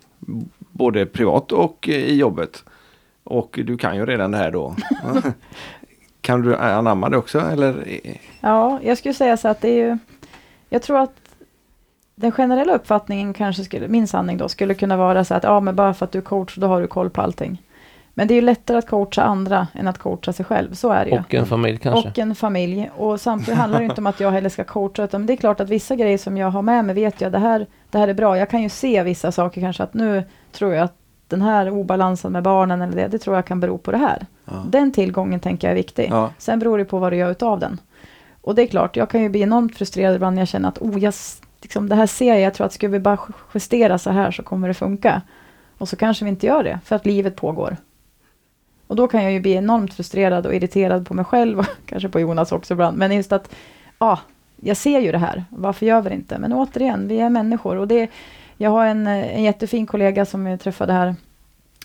[0.59, 2.64] både privat och eh, i jobbet.
[3.31, 4.75] Och du kan ju redan det här då.
[6.21, 7.99] kan du anamma det också eller?
[8.40, 9.99] Ja, jag skulle säga så att det är ju...
[10.69, 11.12] Jag tror att
[12.14, 15.77] den generella uppfattningen kanske skulle, min sanning då, skulle kunna vara så att ja, men
[15.77, 17.62] bara för att du är coach, då har du koll på allting.
[18.14, 21.05] Men det är ju lättare att coacha andra än att coacha sig själv, så är
[21.05, 21.19] det ju.
[21.19, 22.09] Och en familj kanske.
[22.09, 22.90] Och en familj.
[22.97, 25.61] Och samtidigt handlar det inte om att jag heller ska coacha, utan det är klart
[25.61, 28.14] att vissa grejer som jag har med mig vet jag, det här, det här är
[28.14, 28.38] bra.
[28.38, 31.00] Jag kan ju se vissa saker kanske att nu tror jag att
[31.31, 34.27] den här obalansen med barnen eller det, det tror jag kan bero på det här.
[34.45, 34.64] Ja.
[34.69, 36.09] Den tillgången tänker jag är viktig.
[36.11, 36.31] Ja.
[36.38, 37.81] Sen beror det på vad du gör utav den.
[38.43, 40.79] Och det är klart, jag kan ju bli enormt frustrerad ibland när jag känner att
[40.79, 41.14] oh, jag,
[41.62, 44.31] liksom, det här ser jag, jag tror att skulle vi bara ju- justera så här
[44.31, 45.23] så kommer det funka.
[45.79, 47.77] Och så kanske vi inte gör det, för att livet pågår.
[48.87, 52.09] Och då kan jag ju bli enormt frustrerad och irriterad på mig själv och kanske
[52.09, 52.99] på Jonas också ibland.
[52.99, 53.55] Men just att,
[53.99, 54.19] ja,
[54.61, 56.38] jag ser ju det här, varför gör vi det inte?
[56.38, 58.09] Men återigen, vi är människor och det,
[58.62, 61.14] jag har en, eh, en jättefin kollega som jag träffade här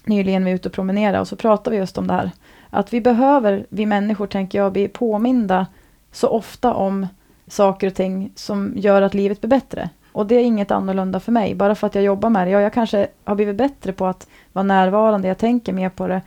[0.06, 2.32] nyligen, vi var ute och promenerade och så pratade vi just om det här.
[2.70, 5.68] Att vi behöver, vi människor tänker jag, bli påminda
[6.12, 7.08] så ofta om
[7.48, 9.90] saker och ting som gör att livet blir bättre.
[10.12, 12.52] Och det är inget annorlunda för mig, bara för att jag jobbar med det.
[12.52, 16.22] Ja, jag kanske har blivit bättre på att vara närvarande, jag tänker mer på det.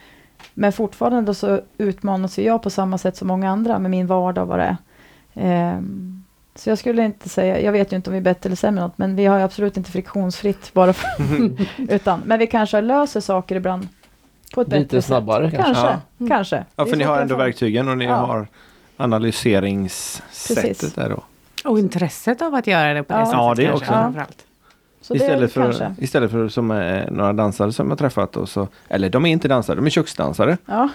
[0.54, 4.42] Men fortfarande så utmanas ju jag på samma sätt som många andra med min vardag
[4.42, 4.76] och vad det är.
[5.34, 6.17] Ehm,
[6.58, 8.80] så jag skulle inte säga, jag vet ju inte om vi är bättre eller sämre
[8.84, 11.08] något, men vi har ju absolut inte friktionsfritt bara för,
[11.94, 13.88] utan, men vi kanske löser saker ibland
[14.54, 15.60] på ett Lite bättre snabbare sätt.
[15.60, 15.82] kanske.
[15.82, 16.26] Kanske, Ja.
[16.28, 16.64] kanske.
[16.76, 18.14] Ja, för ni har ändå verktygen och ni Ja.
[18.14, 18.46] har
[18.96, 20.92] analyseringssättet Precis.
[20.94, 21.22] där då.
[21.70, 23.26] Och intresset av att göra det på det Ja.
[23.26, 23.92] sättet Ja, det kanske också.
[23.92, 24.44] framförallt.
[25.00, 25.94] Så istället, för, kanske.
[25.98, 28.36] istället för som eh, några dansare som jag träffat.
[28.36, 30.56] Och så, eller de är inte dansare, de är köksdansare.
[30.66, 30.88] Ja,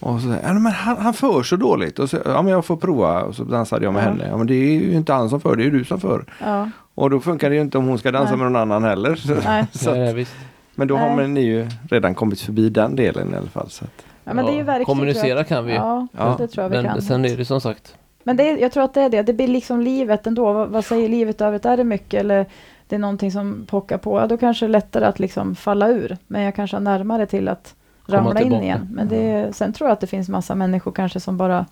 [0.00, 1.98] Och så, ja, men han, han för så dåligt.
[1.98, 3.22] Och så, ja, men jag får prova.
[3.22, 4.08] Och så dansade jag med Ja.
[4.08, 4.26] henne.
[4.30, 6.24] Ja, men det är ju inte han som för, det är ju du som för.
[6.44, 8.38] ja, Och då funkar det ju inte om hon ska dansa Nej.
[8.42, 9.14] med någon annan heller.
[9.16, 9.66] Så, nej.
[9.72, 10.34] så, Nej, visst.
[10.74, 13.70] Men då har man, ni ju redan kommit förbi den delen i alla fall.
[13.70, 14.86] Så att, Ja, men det är ju verktyg.
[14.86, 15.48] kommunicera jag.
[15.48, 15.78] kan vi ju.
[15.78, 16.34] Ja, Ja.
[16.38, 17.02] det tror jag vi Men kan.
[17.02, 17.94] sen är det som sagt.
[18.24, 19.22] Men det är, jag tror att det är det.
[19.22, 20.52] Det blir liksom livet ändå.
[20.52, 21.64] Vad, vad säger livet övrigt?
[21.64, 22.46] Är det mycket eller
[22.88, 24.20] det är någonting som pockar på?
[24.20, 26.16] Ja, då kanske det är lättare att liksom falla ur.
[26.26, 27.74] Men jag kanske har närmare till att
[28.08, 28.88] ramla in igen.
[28.92, 31.66] Men det, sen tror jag att det finns massa människor kanske som bara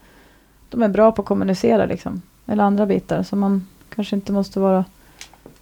[0.68, 2.23] de är bra på att kommunicera liksom.
[2.47, 3.23] Eller andra bitar.
[3.23, 4.85] Så man kanske inte måste vara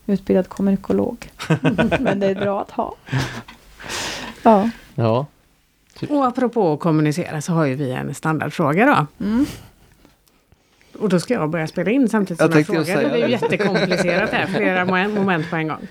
[0.06, 1.30] utbildad kommunikolog.
[2.00, 2.94] Men det är bra att ha.
[4.42, 4.70] Ja.
[4.94, 5.26] Ja.
[6.10, 9.24] Och apropå att kommunicera så har ju vi en standardfråga då.
[9.26, 9.46] Mm.
[10.98, 12.84] Och då ska jag börja spela in samtidigt som Jag jag, ju frågar.
[12.84, 13.28] säga Det är det.
[13.30, 15.88] jättekomplicerat här, flera mo- moment på en gång.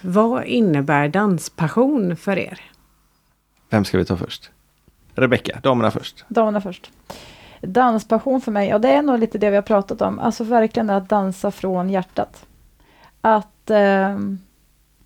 [0.00, 2.60] Vad innebär danspassion för er?
[3.74, 4.50] Vem ska vi ta först?
[5.14, 6.24] Rebecka, damerna först.
[6.28, 6.90] Damerna först.
[7.60, 10.18] Danspassion för mig, ja det är nog lite det vi har pratat om.
[10.18, 12.46] Alltså verkligen att dansa från hjärtat.
[13.20, 14.18] Att, eh,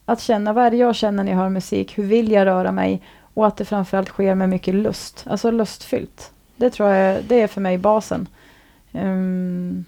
[0.04, 1.98] att känna, vad är det jag känner när jag hör musik?
[1.98, 3.02] Hur vill jag röra mig?
[3.34, 5.24] Och att det framförallt sker med mycket lust.
[5.30, 6.32] Alltså lustfyllt.
[6.56, 8.28] Det tror jag det är för mig basen.
[8.92, 9.84] Um,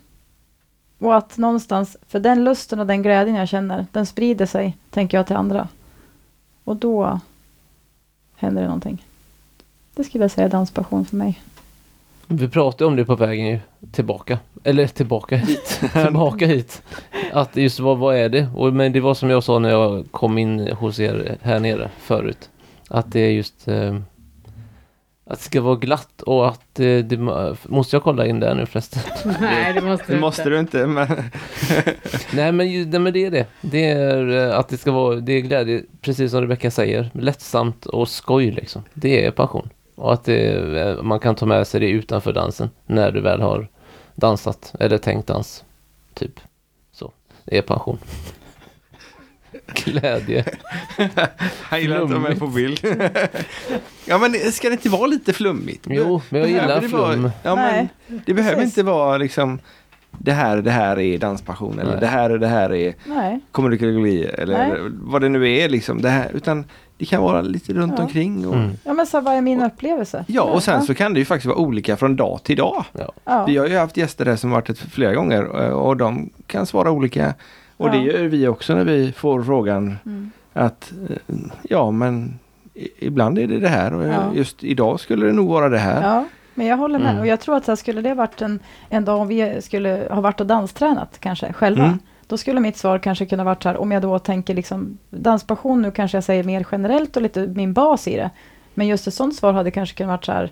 [0.99, 5.17] och att någonstans, för den lusten och den glädjen jag känner, den sprider sig, tänker
[5.17, 5.69] jag, till andra.
[6.65, 7.21] Och då
[8.41, 9.05] händer det någonting.
[9.95, 11.41] Det skulle jag säga är danspassion för mig.
[12.27, 13.59] Vi pratade om det på vägen ju
[13.93, 14.39] tillbaka.
[14.65, 15.81] Eller tillbaka hit.
[15.93, 16.83] tillbaka hit.
[17.33, 18.49] Att just vad, vad är det?
[18.57, 21.91] Och, men det var som jag sa när jag kom in hos er här nere
[21.99, 22.51] förut.
[22.89, 23.99] Att det är just eh,
[25.31, 28.55] att det ska vara glatt och att eh, det, må- måste jag kolla in där
[28.55, 29.03] nu förresten?
[29.41, 31.09] Nej, det måste Det måste du inte, men
[32.33, 33.47] nej, men, ju- nej men det är det.
[33.61, 37.11] Det är eh, att det ska vara, det är glädje, precis som Rebecka säger.
[37.15, 38.83] Lättsamt och skoj liksom.
[38.95, 39.71] Det är passion.
[39.95, 43.41] Och att det, eh, man kan ta med sig det utanför dansen när du väl
[43.41, 43.69] har
[44.15, 45.65] dansat eller tänkt dans.
[46.15, 46.41] Typ.
[46.93, 47.13] Så.
[47.45, 47.99] Det är passion.
[49.85, 50.45] Glädje.
[51.71, 52.81] jag gillar inte att de är på bild.
[54.07, 55.87] ja men ska det inte vara lite flummigt?
[55.89, 57.31] Jo, men jag gillar det vara- flum.
[57.43, 57.89] Ja, men Nej,
[58.27, 58.79] det behöver precis.
[58.79, 59.59] inte vara liksom
[60.19, 62.01] det här, det här är danspassion eller Nej.
[62.01, 63.41] det här, det här är Nej.
[63.53, 64.73] kommunikologi eller Nej.
[64.91, 66.03] vad det nu är liksom.
[66.03, 66.65] Det här, utan
[66.99, 68.03] det kan vara lite runt Ja.
[68.05, 68.47] omkring.
[68.47, 68.71] Och, Mm.
[68.85, 70.25] Ja men så vad är min upplevelse?
[70.29, 72.85] Ja, och sen så kan det ju faktiskt vara olika från dag till dag.
[73.25, 73.45] Ja.
[73.47, 76.67] Vi har ju haft gäster där som varit ett flera gånger eh, och de kan
[76.67, 77.35] svara olika.
[77.81, 78.13] Och det Ja.
[78.13, 80.31] gör vi också när vi får frågan Mm.
[80.53, 82.39] att eh, ja men
[82.99, 84.33] ibland är det det här och Ja.
[84.35, 86.03] just idag skulle det nog vara det här.
[86.03, 87.09] ja, men jag håller med.
[87.11, 87.21] Mm.
[87.21, 90.07] Och jag tror att så här, skulle det varit en, en dag om vi skulle
[90.11, 91.85] ha varit och danstränat kanske själva.
[91.85, 91.99] Mm.
[92.27, 95.83] Då skulle mitt svar kanske kunna varit så här, om jag då tänker liksom danspassion,
[95.83, 98.31] nu kanske jag säger mer generellt och lite min bas i det.
[98.75, 100.51] Men just ett sånt svar hade kanske kunnat varit så här,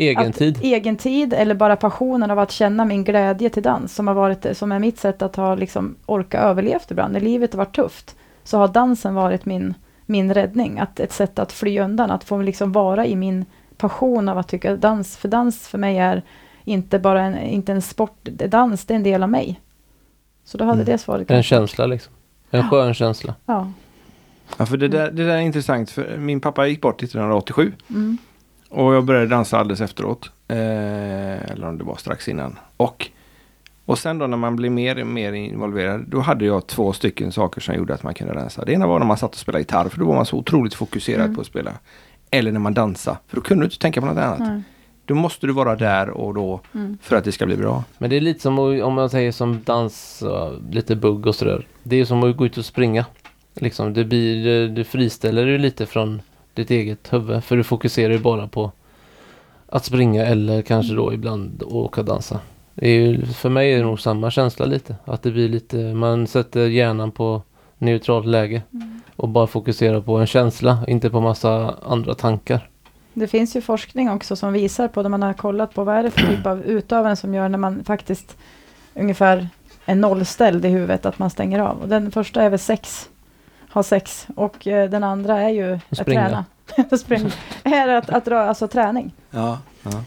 [0.00, 0.58] Egen att, tid.
[0.62, 4.56] egen tid eller bara passionen av att känna min glädje till dans som har varit,
[4.56, 7.12] som är mitt sätt att ha liksom orka överlevt ibland.
[7.12, 9.74] När livet har varit tufft så har dansen varit min,
[10.06, 10.78] min räddning.
[10.78, 13.44] Att ett sätt att fly undan, att få liksom vara i min
[13.76, 15.16] passion av att tycka dans.
[15.16, 16.22] För dans för mig är
[16.64, 19.60] inte bara en, inte en sport, dans det är en del av mig.
[20.44, 20.84] Så då hade Mm.
[20.92, 22.12] det svaret En kanske- känsla liksom.
[22.50, 23.34] En skön känsla.
[23.46, 23.72] Ja.
[24.58, 28.18] Ja, för det där, det där är intressant för min pappa gick bort 1987 Mm.
[28.70, 30.30] Och jag började dansa alldeles efteråt.
[30.48, 32.58] Eh, eller om det var strax innan.
[32.76, 33.10] Och,
[33.84, 37.32] och sen då när man blev mer och mer involverad då hade jag två stycken
[37.32, 38.64] saker som gjorde att man kunde dansa.
[38.64, 40.74] Det ena var när man satt och spelade gitarr för då var man så otroligt
[40.74, 41.34] fokuserad Mm.
[41.34, 41.72] på att spela.
[42.30, 44.38] Eller när man dansade för då kunde du inte tänka på något annat.
[44.38, 44.62] Nej.
[45.04, 46.98] Då måste du vara där och då Mm.
[47.02, 47.84] för att det ska bli bra.
[47.98, 50.22] Men det är lite som om man säger som dans,
[50.70, 51.66] lite bugg och sådär.
[51.82, 53.04] Det är som att gå ut och springa.
[53.54, 56.22] Liksom, det blir, det- du friställer dig lite från
[56.60, 57.44] ditt eget huvud.
[57.44, 58.72] För du fokuserar ju bara på
[59.66, 62.40] att springa eller kanske då ibland åka och dansa.
[62.74, 64.96] Det är ju, för mig är det nog samma känsla lite.
[65.04, 67.42] Att det blir lite, man sätter hjärnan på
[67.78, 68.62] neutralt läge.
[69.16, 72.68] Och bara fokuserar på en känsla, inte på massa andra tankar.
[73.14, 76.02] Det finns ju forskning också som visar på, där man har kollat på vad är
[76.02, 78.36] det för typ av utövande som gör när man faktiskt
[78.94, 79.48] ungefär
[79.84, 81.82] är nollställd i huvudet, att man stänger av.
[81.82, 83.08] Och den första är väl sex,
[83.72, 84.26] ha sex.
[84.36, 86.20] Och eh, den andra är ju att springa.
[86.28, 86.44] träna.
[86.90, 87.30] Att springa.
[87.64, 89.12] är att, att röra, alltså träning.
[89.30, 89.58] Ja,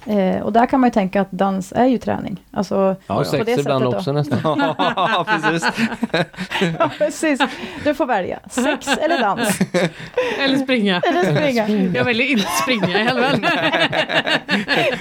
[0.06, 0.14] ja.
[0.14, 2.46] Eh, och där kan man ju tänka att dans är ju träning.
[2.52, 3.96] Alltså, Ja, och sex det ibland då.
[3.96, 4.40] också nästan.
[4.78, 5.68] ja, precis.
[6.80, 7.40] ja, precis.
[7.84, 9.60] Du får välja, sex eller dans.
[10.40, 11.00] Eller springa.
[11.00, 11.68] Eller springa.
[11.98, 13.34] Jag väljer inte springa i fall.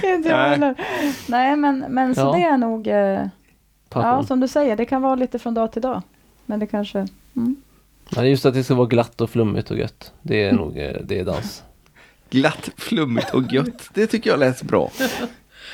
[0.03, 0.49] Inte jag Nej.
[0.49, 0.75] heller.
[1.27, 2.31] Nej, men, men så Ja.
[2.31, 2.87] det är nog...
[2.87, 3.25] Eh,
[3.93, 6.01] ja, som du säger, det kan vara lite från dag till dag.
[6.45, 7.07] Men det kanske...
[7.35, 7.55] Mm.
[8.15, 10.11] Men just att det ska vara glatt och flummigt och gött.
[10.21, 11.63] Det är nog, eh, det är dans.
[12.29, 13.89] Glatt, flummigt och gött.
[13.93, 14.91] Det tycker jag lät bra.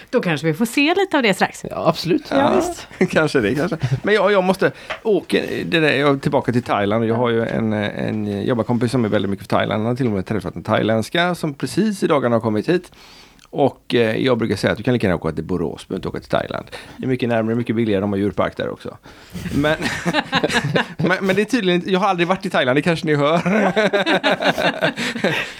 [0.09, 1.65] Då kanske vi får se lite av det strax.
[1.69, 2.25] Ja, absolut.
[2.31, 3.11] Ja, visst.
[3.11, 3.77] kanske det kanske.
[4.03, 4.71] Men jag, jag måste
[5.03, 7.05] åka det där, jag är tillbaka till Thailand.
[7.05, 9.81] Jag har ju en, en jobbarkompis som är väldigt mycket för Thailand.
[9.81, 12.91] Han har till och med träffat en thailändska som precis i dagarna har kommit hit.
[13.51, 16.07] Och eh, jag brukar säga att du kan lika gärna åka till Borås, behöver inte
[16.07, 16.65] åka till Thailand.
[16.97, 18.97] Det är mycket närmare, mycket billigare, de har djurpark där också.
[19.55, 19.75] Men,
[20.97, 23.41] men, men det är tydligen jag har aldrig varit i Thailand, det kanske ni hör.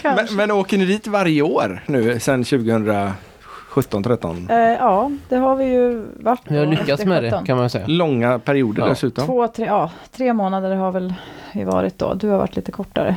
[0.02, 0.34] men, Kanske.
[0.34, 4.46] men åker ni dit varje år nu sedan 2017, 13?
[4.50, 6.40] Eh, ja, det har vi ju varit.
[6.48, 7.46] Vi har lyckats med det 17.
[7.46, 7.86] kan man säga.
[7.86, 8.88] Långa perioder Ja.
[8.88, 9.26] dessutom.
[9.26, 11.14] Två, tre, ja, tre månader har väl
[11.54, 12.14] vi varit då.
[12.14, 13.16] Du har varit lite kortare.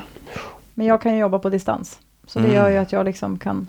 [0.73, 1.99] Men jag kan ju jobba på distans.
[2.27, 2.57] Så det Mm.
[2.57, 3.67] gör ju att jag liksom kan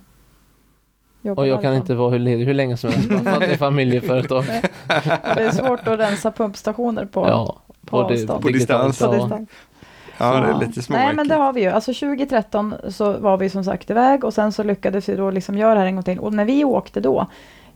[1.25, 3.47] jobba Och jag kan inte vara hur ledig hur länge som helst för att det
[3.47, 4.45] är familjeföretag.
[5.35, 8.27] Det är svårt att rensa pumpstationer på, Ja, på och det-.
[8.27, 8.99] På distans.
[8.99, 9.13] på ja.
[9.13, 9.51] distans.
[10.19, 11.17] Ja, det är lite Nej småmärkligt.
[11.17, 11.69] men det har vi ju.
[11.69, 15.59] Alltså 2013 så var vi som sagt iväg och sen så lyckades vi då liksom
[15.59, 16.19] göra det här en gång till.
[16.19, 17.27] Och när vi åkte då,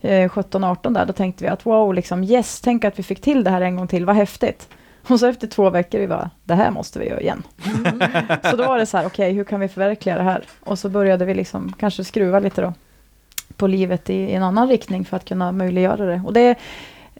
[0.01, 3.43] eh, 17-18 där, då tänkte vi att wow, liksom yes, tänk att vi fick till
[3.43, 4.69] det här en gång till, vad häftigt.
[5.07, 7.43] Och så efter två veckor vi bara, det här måste vi göra igen.
[8.43, 10.43] så då var det så här, okej hur kan vi förverkliga det här?
[10.59, 12.73] Och så började vi liksom kanske skruva lite då
[13.57, 16.21] på livet i, i en annan riktning för att kunna möjliggöra det.
[16.25, 16.57] Och det,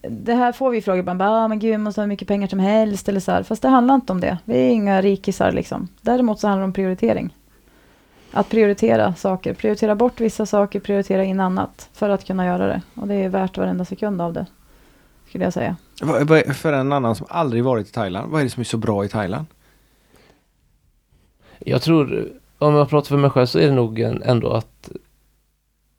[0.01, 2.27] det här får vi frågor ibland, bara, ah, men gud, vi måste ha hur mycket
[2.27, 3.43] pengar som helst eller så här.
[3.43, 4.37] Fast det handlar inte om det.
[4.45, 5.87] Vi är inga rikisar liksom.
[6.01, 7.35] Däremot så handlar det om prioritering.
[8.31, 12.81] Att prioritera saker, prioritera bort vissa saker, prioritera in annat för att kunna göra det.
[12.95, 14.45] Och det är värt varenda sekund av det.
[15.27, 15.75] Skulle jag säga.
[16.01, 18.61] Vad- vad är- För en annan som aldrig varit i Thailand, vad är det som
[18.61, 19.45] är så bra i Thailand?
[21.59, 24.89] Jag tror, om jag pratar för mig själv så är det nog ändå att,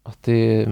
[0.03, 0.69] att det,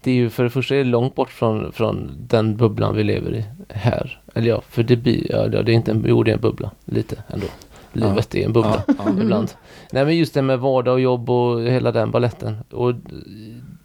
[0.00, 3.04] det är ju för det första är det långt bort från, från den bubblan vi
[3.04, 4.20] lever i här.
[4.34, 6.70] Eller ja, för det blir, ja det är inte en, jo det är en bubbla,
[6.84, 7.46] lite ändå.
[7.92, 9.22] Livet är en bubbla Ja, ja.
[9.22, 9.50] ibland.
[9.92, 12.56] Nej men just det med vardag och jobb och hela den balletten.
[12.70, 12.92] Och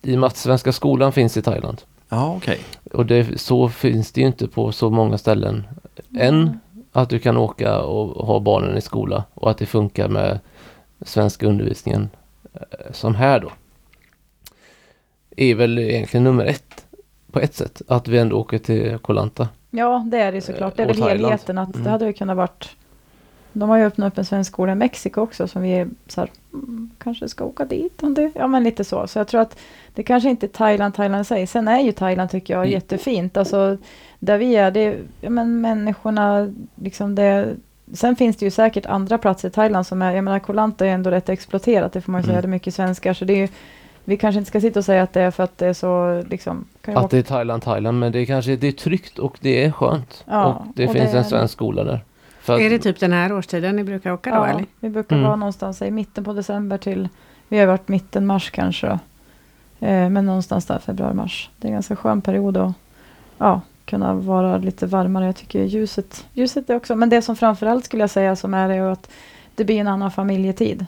[0.02, 1.82] i och med att Svenska skolan finns i Thailand.
[2.10, 2.60] Ja, okej.
[2.94, 5.68] Och det, så finns det ju inte på så många ställen
[6.20, 6.60] än
[6.92, 10.40] att du kan åka och ha barnen i skola och att det funkar med
[11.02, 12.10] svenska undervisningen
[12.54, 13.52] eh, som här då.
[15.38, 16.86] Är väl egentligen nummer ett
[17.32, 19.48] på ett sätt att vi ändå åker till Koh Lanta.
[19.72, 20.78] Ja, det är det såklart.
[20.78, 21.58] Det är Och väl helheten.
[21.58, 21.84] Att Mm.
[21.84, 22.70] Det hade ju kunnat varit...
[23.54, 26.22] De har ju öppnat upp en svensk skola i Mexiko också som vi är så
[26.22, 28.32] här, mm, kanske ska åka dit om det...
[28.36, 29.08] Ja, men lite så.
[29.08, 29.58] Så jag tror att
[29.96, 31.48] det kanske inte är Thailand, Thailand sig.
[31.48, 32.72] Sen är ju Thailand tycker jag Mm.
[32.72, 33.38] jättefint.
[33.38, 33.78] Alltså
[34.20, 37.56] där vi är, det ja, men människorna, liksom det...
[37.94, 40.86] Sen finns det ju säkert andra platser i Thailand som är, jag menar Koh Lanta
[40.86, 42.42] är ändå rätt exploaterat, det får man ju säga, Mm.
[42.42, 43.14] det är mycket svenskar.
[43.14, 43.48] Så det är ju,
[44.06, 46.24] vi kanske inte ska sitta och säga att det är för att det är så,
[46.30, 46.66] liksom...
[46.82, 49.64] Att åka- det är Thailand, Thailand men det är kanske det är tryggt och det
[49.66, 50.24] är skönt.
[50.28, 52.04] Ja, och det och finns det- en svensk skola där.
[52.42, 54.66] För att, Är det typ den här årstiden ni brukar åka då Ja, eller?
[54.80, 55.26] vi brukar Mm.
[55.28, 57.10] vara någonstans i mitten på december till,
[57.48, 58.94] vi har varit mitten mars kanske då.
[59.88, 61.50] Eh, men någonstans där februari, mars.
[61.58, 62.74] Det är en ganska skön period att
[63.38, 65.26] ja, kunna vara lite varmare.
[65.26, 68.68] Jag tycker ljuset, ljuset är också, men det som framförallt skulle jag säga som är
[68.70, 69.10] det är att
[69.56, 70.86] det blir en annan familjetid.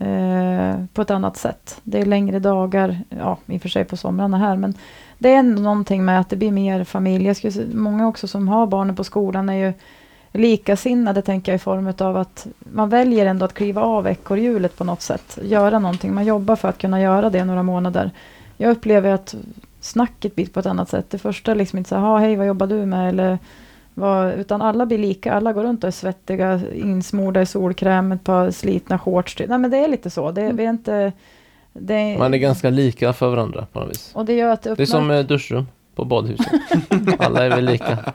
[0.00, 1.80] Eh, på ett annat sätt.
[1.82, 4.74] Det är längre dagar, ja i och för sig på somrarna här, men
[5.18, 7.26] det är någonting med att det blir mer familj.
[7.26, 9.72] Jag skulle, många också som har barnen på skolan är ju
[10.32, 14.84] likasinnade tänker jag i form av att man väljer ändå att kliva av ekorrhjulet på
[14.84, 15.38] något sätt.
[15.42, 16.14] Göra någonting.
[16.14, 18.10] Man jobbar för att kunna göra det några månader.
[18.56, 19.34] Jag upplever att
[19.80, 21.10] snacket blir på ett annat sätt.
[21.10, 23.08] Det första är liksom inte så här, hej vad jobbar du med?
[23.08, 23.38] Eller,
[23.94, 25.32] vad, utan alla blir lika.
[25.32, 29.36] Alla går runt och är svettiga, insmorda i solkräm, ett par slitna shorts.
[29.38, 30.30] Nej men det är lite så.
[30.30, 31.12] Det, vi är inte...
[31.72, 34.10] Det, man är ganska lika för varandra på något vis.
[34.14, 36.46] och det gör att det Det är som duschrum på badhuset.
[37.18, 37.98] Alla är väl lika.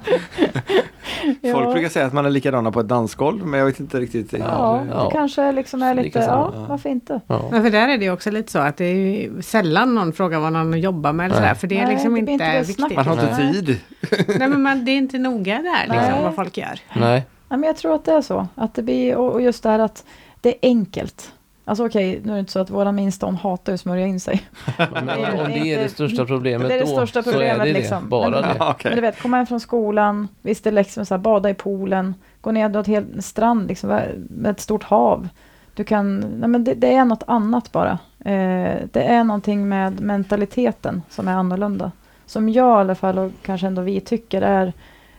[1.41, 1.71] Folk Ja.
[1.73, 4.33] brukar säga att man är likadana på ett dansgolv, men jag vet inte riktigt.
[4.33, 5.03] Ja, Ja.
[5.03, 6.19] det kanske liksom är lite...
[6.19, 7.21] Ja, varför inte?
[7.27, 7.47] Ja.
[7.51, 10.53] Men för där är det också lite så att det är sällan någon frågar vad
[10.53, 11.43] någon jobbar med eller Nej.
[11.43, 11.53] sådär.
[11.59, 12.95] För det är Nej, liksom det inte, inte det viktigt.
[12.95, 13.53] Man har inte Nej.
[13.53, 13.79] tid.
[14.39, 16.23] Nej men man, det är inte noga där liksom Nej.
[16.23, 16.79] vad folk gör.
[16.93, 17.23] Nej.
[17.49, 18.47] Ja, men jag tror att det är så.
[18.55, 20.03] Att det blir, och och just det här att
[20.41, 21.31] det är enkelt.
[21.67, 24.19] Alltså okej, nu är det inte så att våra minsta hon hatar att smörja in
[24.19, 24.41] sig.
[24.93, 27.29] Men Det är om det är det största problemet det är det då största så
[27.29, 27.73] är problemet, det det.
[27.79, 28.09] liksom.
[28.09, 28.55] Bara Men- det.
[28.59, 28.89] Ja, okej.
[28.91, 31.53] Men du vet, komma hem från skolan, visst det är liksom så här, bada i
[31.53, 33.89] poolen, gå ner till ett helt strand liksom,
[34.29, 35.27] med ett stort hav.
[35.73, 37.91] Du kan, nej men det, det är något annat bara.
[38.19, 41.91] Eh, det är någonting med mentaliteten som är annorlunda.
[42.25, 44.73] Som jag i alla fall, och kanske ändå vi tycker är,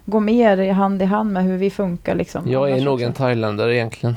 [0.09, 2.51] går mer i hand i hand med hur vi funkar liksom.
[2.51, 4.17] Jag är nog en thailändare egentligen.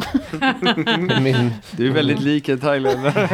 [1.24, 3.30] Min, Du är väldigt lik en thailändare.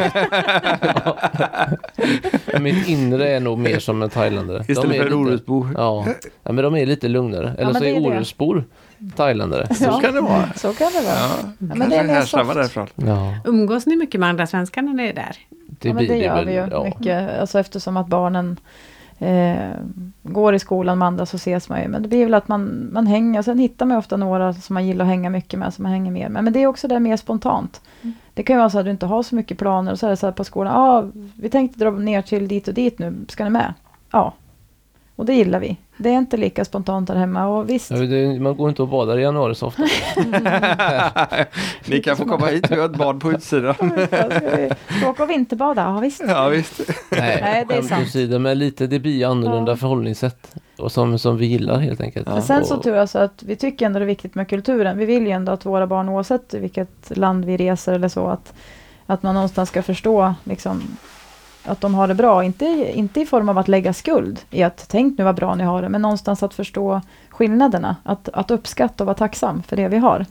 [2.60, 4.64] mitt inre är nog mer som en thailändare.
[4.66, 5.66] De Istället är för en lite- Orustbo.
[5.74, 6.06] Ja.
[6.42, 7.54] ja, men de är lite lugnare.
[7.54, 8.00] Eller men så det är är.
[8.00, 8.64] Orustbor
[9.16, 9.74] thailändare.
[9.74, 10.00] Så Ja.
[10.00, 10.48] kan det vara.
[10.56, 11.16] Så kan det vara.
[11.16, 12.86] Ja, men kanske det härstammar därifrån.
[12.94, 15.36] Ja, Umgås ni mycket med andra svenskar när ni är där?
[15.80, 16.46] det ja, men det det gör väl.
[16.46, 16.84] vi ju ja.
[16.84, 17.40] mycket.
[17.40, 18.56] Alltså eftersom att barnen
[19.18, 19.70] eh,
[20.22, 21.88] går i skolan med andra så ses man ju.
[21.88, 24.86] Men det blir väl att man, man hänger, sen hittar man ofta några som man
[24.86, 26.30] gillar att hänga mycket med, som man hänger med.
[26.30, 27.80] Men, men det är också det mer spontant.
[28.02, 28.14] Mm.
[28.34, 30.10] Det kan ju vara så att du inte har så mycket planer och så är
[30.10, 32.98] det så här på skolan, ja, ah, vi tänkte dra ner till dit och dit
[32.98, 33.74] nu, ska ni med?
[34.10, 34.32] Ja.
[35.16, 35.76] Och det gillar vi.
[35.96, 37.90] Det är inte lika spontant där hemma och visst.
[37.90, 39.82] Ja, det, man går inte och badar i januari så ofta.
[41.86, 43.74] Ni kan få komma hit, vi har ett bad på utsidan.
[43.74, 45.82] Ska vi ska åka och vinterbada?
[45.82, 46.22] Ja visst.
[46.28, 46.80] Ja visst.
[47.10, 48.06] Nej, Nej, det är sant.
[48.06, 49.76] åsido, men lite, det blir annorlunda Ja.
[49.76, 50.54] förhållningssätt.
[50.78, 52.28] Och som, som vi gillar helt enkelt.
[52.28, 54.98] Men sen så tror jag så att vi tycker ändå det är viktigt med kulturen.
[54.98, 58.52] Vi vill ju ändå att våra barn oavsett vilket land vi reser eller så att,
[59.06, 60.82] att man någonstans ska förstå liksom,
[61.66, 62.44] att de har det bra.
[62.44, 65.64] Inte, inte i form av att lägga skuld i att tänk nu vad bra ni
[65.64, 65.88] har det.
[65.88, 67.96] Men någonstans att förstå skillnaderna.
[68.02, 70.26] Att, att uppskatta och vara tacksam för det vi har.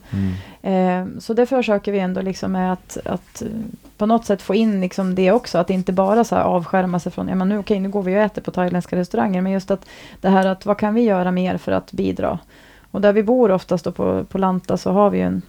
[0.62, 3.42] Eh, så det försöker vi ändå liksom med att, att
[3.96, 5.58] på något sätt få in liksom det också.
[5.58, 8.20] Att inte bara så avskärma sig från, ja men nu, okej, nu går vi och
[8.20, 9.42] äter på thailändska restauranger.
[9.42, 9.86] Men just att
[10.20, 12.38] det här att vad kan vi göra mer för att bidra?
[12.90, 15.42] Och där vi bor oftast på, på Lanta så har vi ju en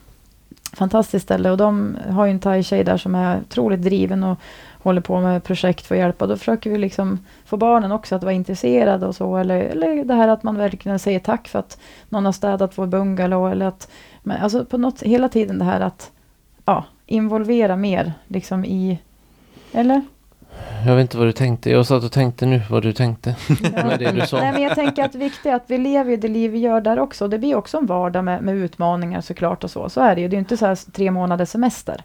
[0.74, 1.52] fantastiskt ställe.
[1.52, 4.40] Och de har ju en thai-tjej där som är otroligt driven och
[4.84, 6.28] håller på med projekt för att hjälpa.
[6.28, 9.38] Då försöker vi liksom få barnen också att vara intresserade och så.
[9.38, 12.88] Eller, eller det här att man verkligen säger tack för att någon har städat vår
[12.88, 13.52] bungalow.
[13.52, 13.90] Eller att,
[14.24, 16.12] men alltså på något, hela tiden det här att
[16.66, 19.00] ja, involvera mer liksom i...
[19.72, 20.02] Eller?
[20.86, 21.70] Jag vet inte vad du tänkte.
[21.70, 23.36] Jag satt och tänkte nu vad du tänkte.
[23.72, 24.38] Med det du sa.
[24.38, 26.82] Nej, men jag tänker att det viktiga är att vi lever det liv vi gör
[26.82, 27.28] där också.
[27.28, 29.90] Det blir också en vardag med, med utmaningar såklart och så.
[29.90, 30.28] Så är det ju.
[30.28, 32.04] Det är inte så här tre månaders semester.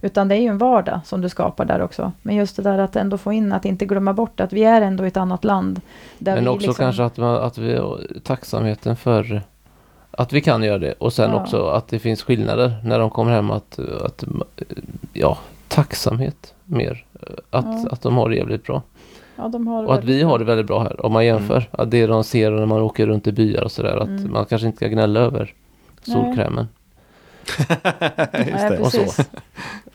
[0.00, 2.12] Utan det är ju en vardag som du skapar där också.
[2.22, 4.82] Men just det där att ändå få in, att inte glömma bort att vi är
[4.82, 5.80] ändå i ett annat land.
[6.18, 7.80] Men också liksom, kanske att, man, att vi
[8.22, 9.42] tacksamheten för
[10.10, 11.42] att vi kan göra det och sen Ja.
[11.42, 14.24] också att det finns skillnader när de kommer hem att, att
[15.12, 17.04] ja, tacksamhet mer.
[17.50, 17.88] Att, Ja.
[17.90, 18.82] att de har det jävligt bra.
[19.36, 21.68] Ja, de har det Och att vi har det väldigt bra här om man jämför.
[21.70, 23.96] Att det de ser när man åker runt i byar och sådär.
[23.96, 24.32] Att Mm.
[24.32, 25.54] man kanske inte ska gnälla över
[26.02, 26.66] solkrämen.
[28.32, 28.78] Det.
[28.80, 29.22] Och så.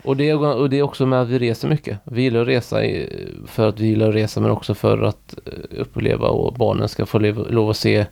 [0.04, 2.00] Och det, är- och det är också med att vi reser mycket.
[2.04, 3.10] Vi gillar att resa i,
[3.48, 7.06] för att vi gillar att resa men också för att eh, uppleva och barnen ska
[7.06, 8.06] få lov, lov att se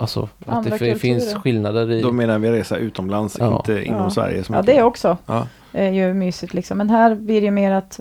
[0.00, 1.40] Alltså att Andra det fi- finns kulturer.
[1.40, 2.02] skillnader i...
[2.02, 3.56] Då menar vi resa utomlands, Ja.
[3.56, 4.10] inte inom Ja.
[4.10, 4.44] Sverige.
[4.44, 5.46] Som Ja, det också Ja.
[5.72, 6.78] är ju mysigt liksom.
[6.78, 8.00] Men här blir det ju mer att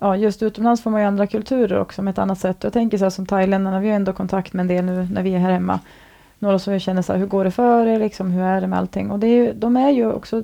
[0.00, 2.56] Ja, just utomlands får man ju andra kulturer också med ett annat sätt.
[2.60, 5.22] Jag tänker så här som thailändarna, vi har ändå kontakt med en del nu när
[5.22, 5.80] vi är här hemma.
[6.38, 8.66] Några som jag känner så här, hur går det för er liksom, hur är det
[8.66, 9.10] med allting?
[9.10, 10.42] Och det är ju, de är ju också,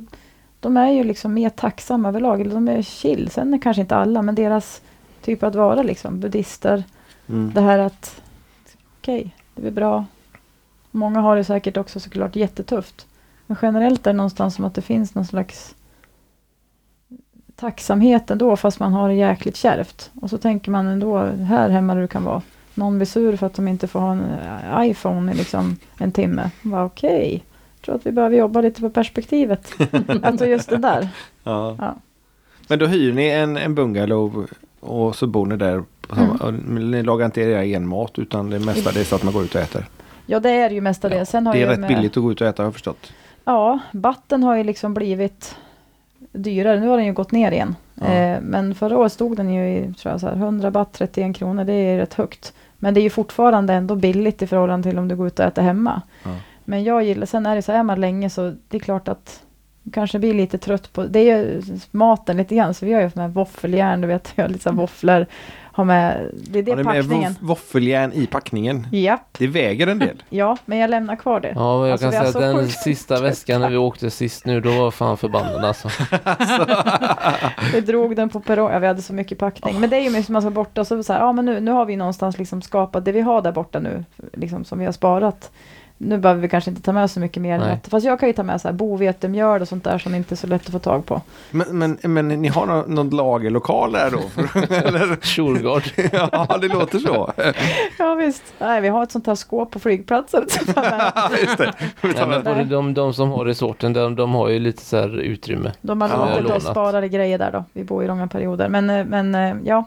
[0.61, 3.31] de är ju liksom mer tacksamma överlag, eller de är chill.
[3.31, 4.83] Sen är kanske inte alla, men deras
[5.23, 6.85] typ att vara liksom, buddhister,
[7.29, 7.51] Mm.
[7.55, 8.21] det här att
[9.01, 10.05] okej, det blir bra.
[10.99, 13.07] Många har det säkert också såklart jättetufft.
[13.47, 15.75] Men generellt är det någonstans som att det finns någon slags
[17.57, 20.11] tacksamhet ändå fast man har det jäkligt kärvt.
[20.21, 22.43] Och så tänker man ändå här hemma där du kan vara.
[22.75, 26.13] Någon blir sur för att de inte får ha en eh, iPhone i liksom en
[26.13, 26.51] timme.
[26.65, 29.73] Okej, jag tror att vi behöver jobba lite på perspektivet.
[30.23, 31.09] alltså just det där.
[31.45, 31.77] Ja.
[31.79, 31.95] Ja.
[32.69, 34.47] Men då hyr ni en, en bungalow
[34.81, 35.85] och så bor ni där.
[36.17, 36.57] Mm.
[36.91, 39.45] Ni lagar inte er egen mat utan det mesta det är så att man går
[39.45, 39.87] ut och äter.
[40.31, 41.33] Ja det är ju mestadels.
[41.33, 43.13] Har Det är rätt med, billigt att gå ut och äta har jag förstått.
[43.45, 45.57] Ja, batten har ju liksom blivit
[46.33, 46.81] dyrare.
[46.81, 47.77] Nu har den ju gått ner igen.
[47.95, 48.07] Ja.
[48.07, 51.37] Eh, men förra året stod den ju i tror jag, så här, 100 baht, 31
[51.37, 51.65] kronor.
[51.65, 52.53] Det är rätt högt.
[52.79, 55.45] Men det är ju fortfarande ändå billigt i förhållande till om du går ut och
[55.45, 56.03] äter hemma.
[56.25, 56.31] Ja.
[56.65, 59.09] Men jag gillar, sen är det så här, är man länge så det är klart
[59.09, 59.43] att
[59.93, 62.75] kanske blir lite trött på, det är ju maten lite grann.
[62.75, 65.27] Så vi har ju med våffeljärn, du vet, vi har lite här våfflor.
[65.73, 67.33] Har med, det är det Har ni med packningen.
[67.33, 68.87] våff- våffeljärn i packningen?
[68.93, 70.23] Japp, Det väger en del.
[70.31, 71.53] ja, men jag lämnar kvar det.
[71.55, 74.47] Ja, men jag Alltså, kan säga att den sjukt sista väskan när vi åkte sist
[74.47, 75.89] nu, då var fan förbannad alltså.
[77.73, 79.81] Vi drog den på perrong, ja, vi hade så mycket packning.
[79.81, 81.61] Men det är ju mycket som man ska borta, så, så här, ja men nu,
[81.61, 84.85] nu har vi någonstans liksom skapat det vi har där borta nu, liksom som vi
[84.85, 85.51] har sparat.
[86.01, 87.55] Nu behöver vi kanske inte ta med så mycket mer.
[87.55, 90.15] än att- Fast jag kan ju ta med så här bovetemjöl och sånt där som
[90.15, 91.21] inte är så lätt att få tag på.
[91.51, 94.19] Men, men, men ni har någon, någon lagerlokal där då?
[95.23, 95.83] Shurgard.
[96.33, 97.33] ja, det låter så.
[97.99, 98.43] Ja visst.
[98.59, 100.43] Nej, vi har ett sånt här skåp på flygplatsen.
[100.51, 101.73] Just det.
[102.03, 105.19] Nej, men både de, de som har resorten, de, de har ju lite så här
[105.21, 105.73] utrymme.
[105.81, 107.65] De har Ja, låtit oss spara det grejer där då.
[107.73, 108.69] Vi bor i långa perioder.
[108.69, 109.85] Men, eh, men eh, ja.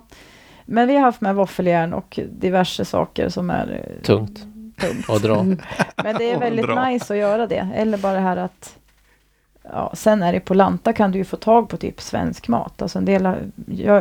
[0.65, 4.39] Men vi har haft med våffeljärn och diverse saker som är eh, Tungt
[4.81, 5.09] tungt.
[5.09, 5.43] att dra.
[6.03, 7.67] Men det är Och väldigt nice att göra det.
[7.75, 8.77] Eller bara det här att
[9.73, 12.81] Ja, sen är det på Lanta kan du ju få tag på typ svensk mat.
[12.81, 13.23] Alltså en del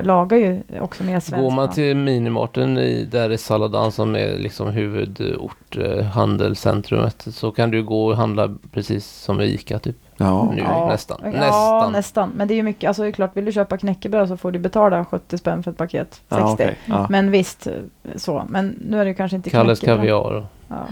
[0.03, 1.74] lagar ju också mer svensk Går man mat.
[1.74, 7.83] till minimarten i, där i Saladan som är liksom huvudort, eh, handelscentrumet, så kan du
[7.83, 9.97] gå och handla precis som i Ica typ.
[10.16, 10.53] Ja.
[10.55, 11.20] Nu Ja, nästan.
[11.24, 11.93] Ja, nästan.
[11.93, 12.31] nästan.
[12.37, 14.53] Men det är ju mycket, alltså det är klart, vill du köpa knäckebröd så får
[14.53, 16.20] du betala 70 spänn för ett paket.
[16.28, 16.45] 60.
[16.59, 17.07] Ja, ja.
[17.11, 17.72] Men visst, eh,
[18.16, 18.45] så.
[18.49, 19.99] Men nu är det ju kanske inte Kalles knäckebröd.
[20.09, 20.47] kaviar.
[20.70, 20.86] Ja.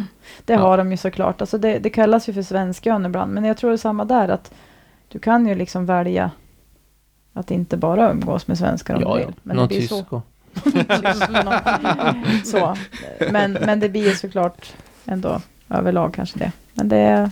[0.44, 0.58] Det Ja.
[0.60, 1.40] har de ju såklart.
[1.40, 3.32] Alltså det, det kallas ju för svenskön ibland.
[3.34, 4.28] Men jag tror det är samma där.
[4.28, 4.52] att
[5.08, 6.30] Du kan ju liksom välja
[7.32, 9.26] att inte bara umgås med svenskar om Ja, du ja.
[9.26, 9.34] vill.
[9.42, 10.22] Men Någon det blir så.
[10.64, 12.76] tysk så.
[13.32, 14.72] Men, men det blir såklart
[15.06, 16.52] ändå överlag kanske det.
[16.74, 17.30] Men det är,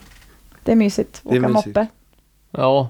[0.65, 1.21] det är mysigt.
[1.25, 1.67] Det är Åka mysigt.
[1.67, 1.87] moppe.
[2.51, 2.89] Ja,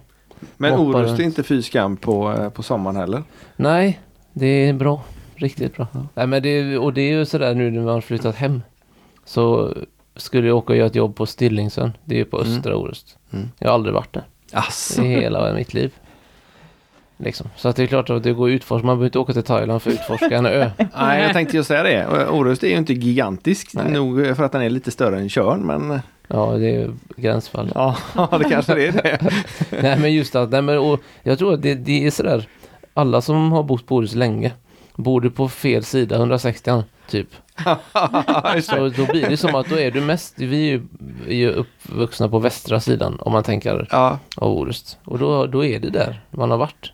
[0.56, 3.22] Men Orust är inte fy skam på, eh, på sommaren heller.
[3.56, 4.00] nej,
[4.32, 5.02] det är bra.
[5.34, 5.86] Riktigt bra.
[6.14, 8.62] Nej, men det, och det är ju sådär nu när man har flyttat hem.
[9.26, 9.74] Så
[10.16, 11.92] skulle jag åka och göra ett jobb på Stillingsön.
[12.04, 12.52] Det är ju på Mm.
[12.56, 13.18] östra Orust.
[13.32, 13.48] Mm.
[13.58, 15.02] Jag har aldrig varit där Asså.
[15.02, 15.92] i hela mitt liv.
[17.18, 17.46] Liksom.
[17.56, 18.86] Så att det är klart att det går att utforska.
[18.86, 20.70] Man behöver inte åka till Thailand för att utforska en ö.
[20.98, 22.28] Nej, jag tänkte just säga det.
[22.28, 23.92] Orust är ju inte gigantisk Nej.
[23.92, 27.72] nog för att den är lite större än Tjörn, men Ja, det är gränsfall.
[27.74, 27.96] ja,
[28.38, 29.18] det kanske det är det.
[29.82, 32.48] Nej men just att, nej men och jag tror att det, det är sådär,
[32.94, 34.52] alla som har bott på Orust länge,
[34.96, 37.28] bor du på fel sida, 160 typ.
[38.62, 40.82] Så då blir det som att då är du mest, vi är ju,
[41.26, 44.98] är ju uppvuxna på västra sidan om man tänker Ja, av Orust.
[45.04, 46.92] Och då, då är det där man har varit.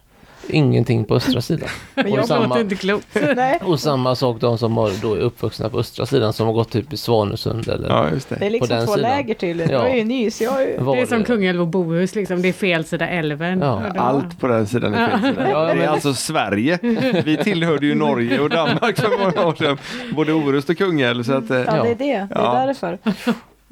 [0.48, 1.68] Ingenting på östra sidan.
[1.94, 3.06] Men Och jag samma- låter inte klokt.
[3.62, 6.70] Och samma sak de som har, då är uppvuxna på östra sidan som har gått
[6.70, 8.46] typ i Svanesund eller ja, just det det.
[8.46, 9.10] är liksom den två sidan.
[9.10, 9.72] läger tydligen.
[9.72, 9.78] Ja.
[9.82, 10.78] Jag är ju ny så jag är ju...
[10.78, 12.42] var Det är som Kungälv och Bohus, liksom.
[12.42, 13.60] det är fel sida älven.
[13.60, 13.74] Ja.
[13.74, 15.50] Och Allt på den sidan är fel sida.
[15.50, 16.78] Ja, Det är men- alltså Sverige.
[17.24, 19.78] Vi tillhörde ju Norge och Danmark för många år sedan.
[20.14, 21.22] Både Orust och Kungälv.
[21.22, 21.82] Så att, eh, Ja, Ja.
[21.82, 22.04] det är det.
[22.04, 22.64] Det är Ja.
[22.66, 22.98] därför.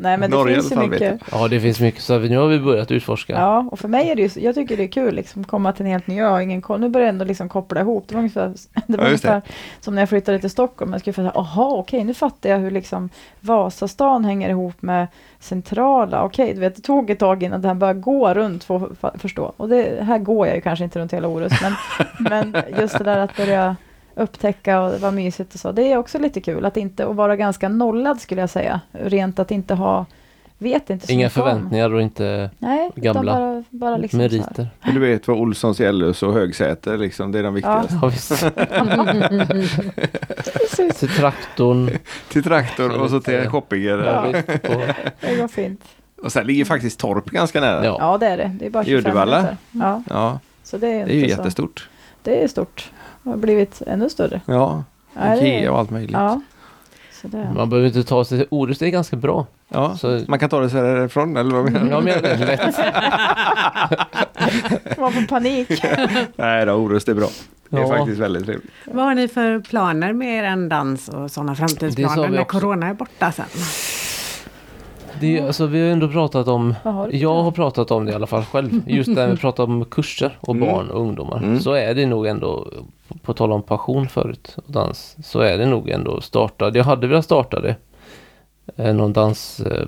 [0.03, 1.21] Nej, men det Norge i finns ju mycket.
[1.33, 3.33] Ja det finns mycket så nu har vi börjat utforska.
[3.33, 5.87] Ja, och för mig är det ju, jag tycker det är kul liksom komma till
[5.87, 6.81] en helt ny ö, jag har ingen koll.
[6.81, 8.05] Nu börjar jag ändå liksom koppla ihop.
[8.09, 8.53] Det var ungefär,
[8.87, 9.29] det var Ja, just det.
[9.29, 10.93] ungefär som när jag flyttade till Stockholm.
[10.93, 13.09] Jag skulle säga, aha, okej, nu fattar jag hur liksom
[13.41, 15.07] Vasastan hänger ihop med
[15.41, 16.23] centrala.
[16.25, 19.21] Okej, du vet, det tog ett tag innan det här började gå runt för att
[19.23, 19.53] förstå.
[19.57, 21.73] Och det här går jag ju kanske inte runt hela Orust, men,
[22.53, 23.77] men just det där att börja
[24.15, 25.73] upptäcka och vara mysigt och så.
[25.73, 28.81] Det är också lite kul att inte, och vara ganska nollad skulle jag säga.
[28.93, 30.07] Rent att inte ha,
[30.59, 34.69] vet inte så Inga förväntningar och inte Nej, gamla bara, bara liksom meriter.
[34.83, 37.99] Men Du vet vad Olssons, Ellus och Högsäter liksom, det är de viktigaste.
[38.03, 38.45] Ja, visst.
[40.53, 41.91] Precis, Till traktorn.
[42.29, 43.51] Till traktor och så till Ja.
[43.51, 43.89] Shoppinge.
[43.89, 44.83] Ja, visst, på,
[45.21, 45.85] det går fint.
[46.23, 47.85] Och sen ligger faktiskt Torp ganska nära.
[47.85, 47.97] ja.
[48.01, 48.57] Ja, det är det.
[48.59, 49.57] Det är bara I 25 Uddevalla?
[49.73, 51.29] Ja, Ja, så det är, det är ju så.
[51.29, 51.89] jättestort.
[52.23, 52.91] Det är stort.
[53.23, 54.41] Det har blivit ännu större.
[54.47, 56.13] Ja, Ja, det är- Ikea och allt möjligt.
[56.13, 56.41] Ja.
[57.23, 57.53] Så det.
[57.57, 59.47] Man behöver inte ta sig till Orust, det är ganska bra.
[59.69, 61.91] Ja, Så- man kan ta det så härifrån eller vad menar du?
[61.91, 62.77] Jag menar det, lätt.
[64.99, 65.69] Man får panik.
[66.37, 67.29] Nej då, Orust är bra.
[67.69, 67.89] Det är Ja.
[67.89, 68.71] faktiskt väldigt trevligt.
[68.87, 72.61] Vad har ni för planer med er dans och sådana framtidsplaner när också.
[72.61, 73.45] corona är borta sen?
[75.21, 78.15] Det är, alltså, vi har ändå pratat om, har jag har pratat om det i
[78.15, 78.83] alla fall själv.
[78.87, 80.69] Just när vi pratar om kurser och Mm.
[80.69, 81.37] barn och ungdomar.
[81.37, 81.61] Mm.
[81.61, 82.69] Så är det nog ändå,
[83.23, 86.71] på tal om passion förut och dans, så är det nog ändå starta.
[86.75, 87.77] Jag hade velat starta det.
[88.77, 89.87] Eh, Någon dans, eh,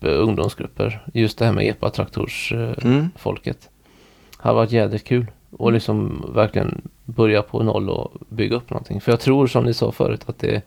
[0.00, 1.06] ungdomsgrupper.
[1.14, 2.84] Just det här med epatraktorsfolket.
[2.84, 3.10] Mm.
[3.16, 3.70] folket.
[4.36, 5.26] har varit jädrigt kul.
[5.50, 9.00] Och liksom verkligen börja på noll och bygga upp någonting.
[9.00, 10.62] För jag tror som ni sa förut att det,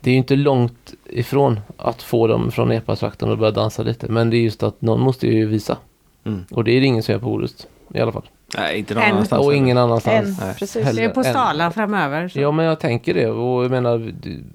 [0.00, 4.08] det är ju inte långt ifrån att få dem från epatraktorn och börja dansa lite.
[4.08, 5.76] Men det är just att någon måste ju visa.
[6.24, 6.44] Mm.
[6.50, 7.66] Och det är det ingen som gör på Orust.
[7.94, 8.28] I alla fall.
[8.56, 9.12] Nej, inte någon En.
[9.12, 9.46] annanstans.
[9.46, 10.40] och ingen En, annanstans.
[10.40, 10.54] Nej.
[10.58, 10.84] precis.
[10.84, 11.02] Heller.
[11.02, 11.32] Det är på en.
[11.32, 12.28] Sala framöver.
[12.28, 12.40] Så.
[12.40, 14.12] Ja men jag tänker det och jag menar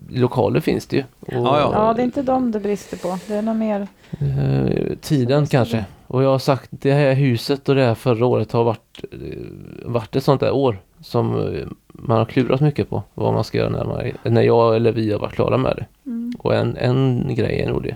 [0.09, 1.03] lokaler finns det ju.
[1.19, 1.71] Och, Ja, ja.
[1.73, 3.17] Ja, det är inte dem det brister på.
[3.27, 3.87] Det är något mer.
[4.19, 5.85] Eh, tiden kanske.
[6.07, 9.17] Och jag har sagt det här huset och det här förra året har varit, eh,
[9.85, 13.57] varit ett sånt där år som eh, man har klurat mycket på vad man ska
[13.57, 16.09] göra när, man, när jag eller vi har varit klara med det.
[16.09, 16.33] Mm.
[16.39, 17.95] Och en, en grej är nog det.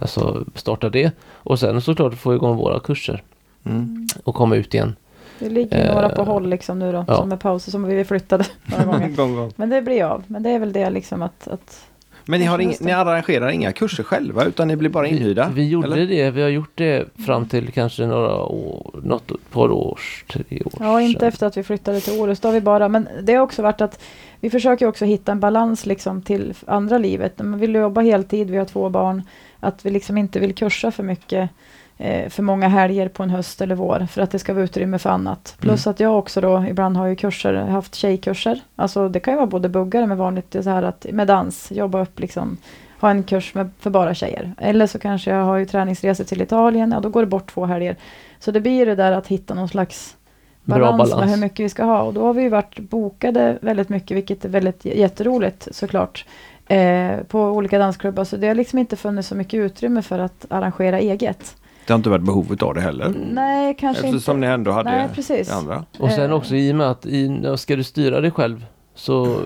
[0.00, 3.22] Alltså starta det och sen såklart få igång våra kurser
[3.66, 4.06] Mm.
[4.24, 4.96] och komma ut igen.
[5.38, 7.04] Det ligger några på Eh, håll liksom nu då.
[7.08, 7.16] ja.
[7.16, 9.08] Som är pauser som vi flyttade några gånger.
[9.08, 9.52] Gång, gång.
[9.56, 10.22] Men det blir av.
[10.26, 11.86] Men det är väl det liksom att, att
[12.24, 15.48] Men ni, har ing, ni arrangerar inga kurser själva utan ni blir bara inhyrda?
[15.48, 16.06] Vi, vi gjorde eller?
[16.06, 20.72] det, vi har gjort det fram till kanske några år, något par års, tre år
[20.80, 21.28] Ja, inte sedan.
[21.28, 22.42] efter att vi flyttade till Orust.
[22.42, 24.00] Då har vi bara, men det har också varit att
[24.40, 27.38] vi försöker också hitta en balans liksom till andra livet.
[27.38, 29.22] Man vill jobba heltid, vi har två barn.
[29.60, 31.50] Att vi liksom inte vill kursa för mycket.
[31.98, 34.98] Eh, för många helger på en höst eller vår för att det ska vara utrymme
[34.98, 35.56] för annat.
[35.60, 38.60] Plus att jag också då ibland har ju kurser, haft tjejkurser.
[38.76, 42.02] Alltså det kan ju vara både buggare med vanligt så här att med dans, jobba
[42.02, 42.56] upp liksom
[43.00, 44.54] ha en kurs med, för bara tjejer.
[44.58, 47.66] Eller så kanske jag har ju träningsresor till Italien, ja då går det bort två
[47.66, 47.96] helger.
[48.38, 50.16] Så det blir det där att hitta någon slags
[50.64, 51.20] balans, balans.
[51.20, 52.02] med hur mycket vi ska ha.
[52.02, 56.24] Och då har vi ju varit bokade väldigt mycket, vilket är väldigt jätteroligt såklart.
[56.66, 60.46] Eh, på olika dansklubbar, så det har liksom inte funnits så mycket utrymme för att
[60.48, 61.56] arrangera eget.
[61.86, 63.14] Det har inte varit behovet av det heller.
[63.32, 64.46] Nej, kanske Eftersom inte.
[64.48, 65.48] ni ändå hade Nej, precis.
[65.48, 65.84] det andra.
[65.98, 69.36] Och sen också i och med att i, ska du styra dig själv så,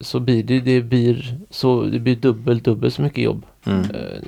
[0.00, 3.46] så blir det, det blir så det blir dubbelt, dubbelt så mycket jobb.
[3.66, 3.80] Mm.
[3.80, 3.86] Eh,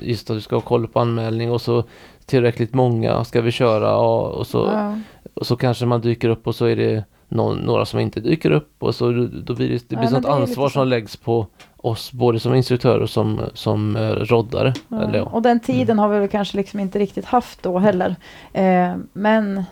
[0.09, 1.83] Just att du ska ha koll på anmälning och så
[2.25, 4.99] tillräckligt många ska vi köra ja, och så, Ja.
[5.33, 8.51] och så kanske man dyker upp och så är det någon, några som inte dyker
[8.51, 9.05] upp och så
[9.45, 10.73] då blir det, det Ja, blir men sånt ansvar så.
[10.73, 11.47] som läggs på
[11.81, 14.73] oss både som instruktör och som, som eh, roddare.
[14.87, 15.23] Ja, Eller, ja.
[15.23, 18.15] Och den tiden har vi väl kanske liksom inte riktigt haft då heller.
[18.53, 19.63] Eh, men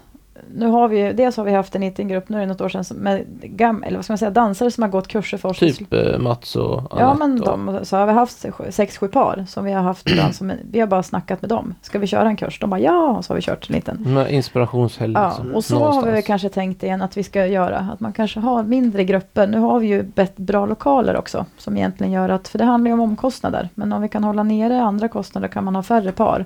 [0.53, 2.61] nu har vi ju, dels har vi haft en liten grupp, nu är det något
[2.61, 5.49] år sedan, med gam, eller vad ska man säga, dansare som har gått kurser för
[5.49, 5.59] oss.
[5.59, 6.99] Typ eh, Mats och annat.
[6.99, 10.51] Ja men de, så har vi haft sex, sju par som vi har haft som,
[10.71, 11.73] vi har bara snackat med dem.
[11.81, 12.59] Ska vi köra en kurs?
[12.59, 14.27] De bara ja, och så har vi kört en liten.
[14.29, 15.13] Inspirationshelg.
[15.13, 16.07] Ja, liksom, och så har någonstans.
[16.07, 19.47] vi väl kanske tänkt igen att vi ska göra, att man kanske har mindre grupper.
[19.47, 22.89] Nu har vi ju bet- bra lokaler också, som egentligen gör att, för det handlar
[22.89, 26.11] ju om omkostnader, men om vi kan hålla nere andra kostnader kan man ha färre
[26.11, 26.45] par.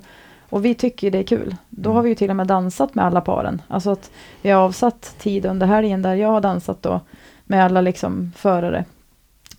[0.54, 1.56] Och vi tycker ju det är kul.
[1.70, 3.62] Då har vi ju till och med dansat med alla paren.
[3.68, 7.00] Alltså att vi har avsatt tid under helgen där jag har dansat då
[7.46, 8.86] med alla liksom förare.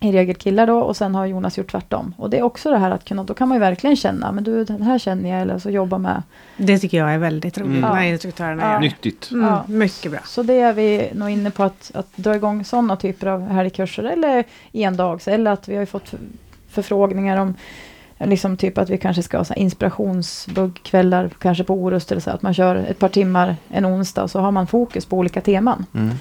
[0.01, 2.13] I regel killar då och sen har Jonas gjort tvärtom.
[2.17, 4.43] Och det är också det här att kunna, då kan man ju verkligen känna, men
[4.43, 6.23] du den här känner jag eller så jobba med.
[6.57, 7.81] Det tycker jag är väldigt roligt Mm.
[7.95, 8.09] när Ja.
[8.11, 8.71] instruktörerna Ja.
[8.73, 8.79] gör.
[8.79, 9.31] Nyttigt.
[9.31, 9.63] Mm, Ja.
[9.67, 10.19] Mycket bra.
[10.25, 14.03] Så det är vi nog inne på att, att dra igång sådana typer av helgkurser
[14.03, 14.43] eller
[14.73, 15.27] endags.
[15.27, 16.19] Eller att vi har ju fått för-
[16.69, 17.53] förfrågningar om
[18.19, 22.29] liksom typ att vi kanske ska ha inspirationsbuggkvällar, kanske på Orust eller så.
[22.31, 25.41] Att man kör ett par timmar en onsdag och så har man fokus på olika
[25.41, 25.85] teman.
[25.93, 26.15] Mm.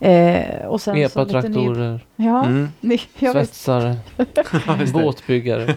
[0.00, 2.68] Eh, och sen så lite ny- Epatraktorer, Ja, Mm.
[2.80, 3.96] ny, svetsare,
[4.92, 5.74] båtbyggare.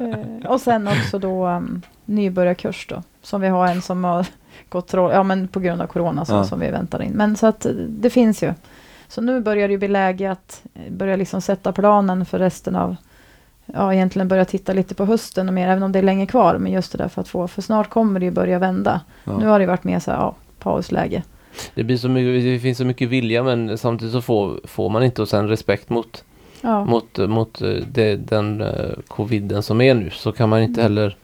[0.00, 3.02] Eh, och sen också då um, nybörjarkurs då.
[3.22, 4.26] Som vi har en som har
[4.68, 6.44] gått rå- ja men på grund av corona så, Ja.
[6.44, 7.12] som vi väntar in.
[7.12, 8.52] Men så att eh, det finns ju.
[9.08, 12.76] Så nu börjar det ju bli läge att eh, börja liksom sätta planen för resten
[12.76, 12.96] av
[13.66, 16.58] Ja, egentligen börja titta lite på hösten och mer, även om det är länge kvar.
[16.58, 19.00] Men just det där för att få, för snart kommer det ju börja vända.
[19.24, 19.38] Ja.
[19.38, 21.22] Nu har det varit mer så här, ja, pausläge.
[21.74, 25.02] Det, blir så mycket, det finns så mycket vilja men samtidigt så får, får man
[25.02, 26.24] inte och sen respekt mot,
[26.60, 28.68] Ja, mot, mot eh, det, den eh,
[29.08, 30.92] coviden som är nu så kan man inte Mm.
[30.92, 31.16] heller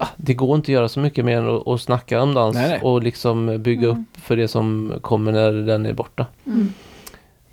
[0.00, 2.54] ja, Det går inte att göra så mycket mer än att, att snacka om dans
[2.56, 2.80] Nej, nej.
[2.82, 4.00] och liksom bygga Mm.
[4.00, 6.26] upp för det som kommer när den är borta.
[6.46, 6.72] mm.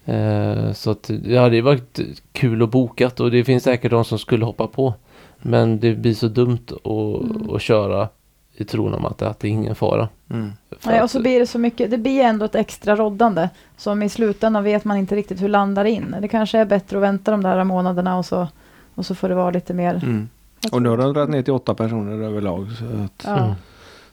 [0.09, 1.99] Eh, så att ja, det har varit
[2.31, 4.93] kul och bokat och det finns säkert de som skulle hoppa på.
[5.41, 6.85] Men det blir så dumt att,
[7.31, 7.49] Mm.
[7.55, 8.09] att köra
[8.55, 10.09] i tron om att, att det är ingen fara.
[10.29, 10.51] Mm.
[10.85, 13.49] Nej, att- och så blir det så mycket, det blir ändå ett extra roddande.
[13.77, 16.15] Som i slutändan vet man inte riktigt hur landar in.
[16.21, 18.47] Det kanske är bättre att vänta de där månaderna och så,
[18.95, 19.95] och så får det vara lite mer.
[20.03, 20.29] Mm.
[20.71, 22.67] Och nu har de dragit ner till åtta personer överlag.
[22.79, 23.55] Så att, Ja.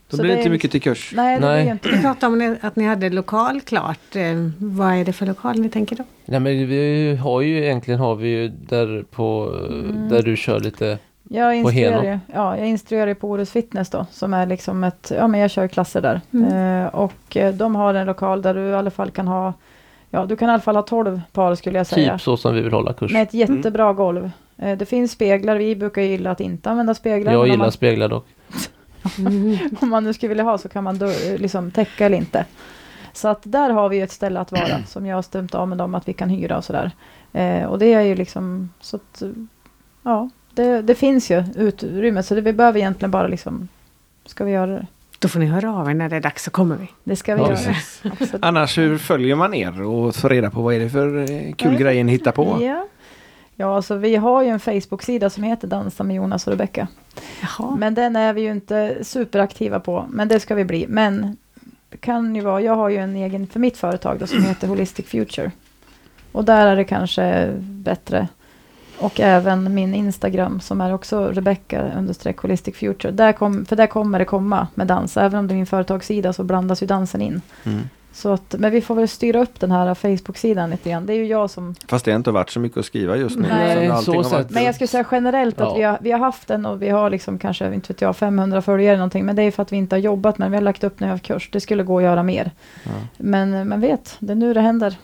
[0.08, 0.10] Mm.
[0.10, 1.12] då Så blir det inte är mycket till kurs.
[1.14, 1.68] Nej, det Nej.
[1.68, 4.16] inte Du pratade om ni- att ni hade lokal klart.
[4.16, 4.22] Eh,
[4.58, 6.04] Vad är det för lokal ni tänker då?
[6.24, 10.08] Nej men vi har ju egentligen har vi ju där på Mm.
[10.08, 10.98] där du kör lite
[11.28, 12.12] Jag På instruerar, Heno.
[12.12, 15.50] ju, ja, jag instruerar på Orust Fitness då, som är liksom ett, ja men jag
[15.50, 16.20] kör klasser där.
[16.32, 16.82] Mm.
[16.84, 19.52] Eh, och eh, de har en lokal där du i alla fall kan ha,
[20.10, 22.12] ja du kan i alla fall ha 12 par skulle jag säga.
[22.12, 23.12] typ så som vi vill hålla kurs.
[23.12, 24.30] Med ett jättebra golv.
[24.58, 27.32] Eh, det finns speglar, vi brukar gilla att inte använda speglar.
[27.32, 28.26] Jag gillar man, speglar dock.
[29.80, 32.44] om man nu skulle vilja ha så kan man då, eh, liksom täcka eller inte.
[33.12, 35.68] Så att där har vi ju ett ställe att vara som jag har stämt av
[35.68, 36.90] med dem att vi kan hyra och sådär.
[37.32, 39.28] Eh, och det är ju liksom så att eh,
[40.02, 43.68] ja, det, det finns ju utrymme så det, vi behöver egentligen bara liksom
[44.26, 44.86] ska vi göra det?
[45.18, 46.90] Då får ni höra av er när det är dags så kommer vi.
[47.04, 48.38] Det ska vi Ja, göra.
[48.42, 51.76] Annars hur följer man er och får reda på vad är det för eh, kul
[51.76, 52.58] grejer ni hittar på?
[52.62, 52.86] Ja.
[53.56, 56.88] Ja, alltså vi har ju en Facebook-sida som heter Dansa med Jonas och Rebecka.
[57.40, 57.76] Jaha.
[57.76, 60.86] Men den är vi ju inte superaktiva på, men det ska vi bli.
[60.88, 61.36] Men
[61.88, 64.68] det kan ju vara, jag har ju en egen för mitt företag då, som heter
[64.68, 65.50] Holistic Future.
[66.32, 68.28] Och där är det kanske bättre.
[68.98, 73.12] Och även min Instagram som är också Rebecca understreck Holistic Future.
[73.12, 75.16] Där kom, för där kommer det komma med dans.
[75.16, 77.42] Även om det är min företagssida så blandas ju dansen in.
[77.64, 77.88] Mm.
[78.16, 81.06] Så att, men vi får väl styra upp den här Facebook-sidan lite grann.
[81.06, 83.36] Det är ju jag som Fast det har inte varit så mycket att skriva just
[83.38, 83.48] nu.
[83.48, 85.74] Nej, så varit- Men jag skulle säga generellt att Ja.
[85.76, 88.62] vi, har, vi har haft den och vi har liksom kanske, inte vet jag, 500
[88.62, 89.26] följare eller någonting.
[89.26, 90.50] Men det är för att vi inte har jobbat med den.
[90.52, 91.48] Vi har lagt upp när vi har kurs.
[91.52, 92.50] Det skulle gå att göra mer.
[92.84, 92.90] Ja.
[93.16, 94.96] Men man vet, det är nu det händer.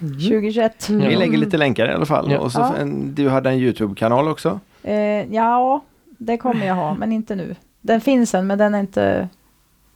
[0.00, 0.88] 2021.
[0.88, 1.08] Mm.
[1.08, 2.30] Vi lägger lite länkar i alla fall.
[2.32, 2.38] Ja.
[2.38, 2.74] Och så Ja.
[2.80, 4.60] en, du hade en Youtube-kanal också.
[4.82, 5.80] Eh, ja,
[6.18, 7.56] det kommer jag ha, men inte nu.
[7.80, 9.28] Den finns än, men den är inte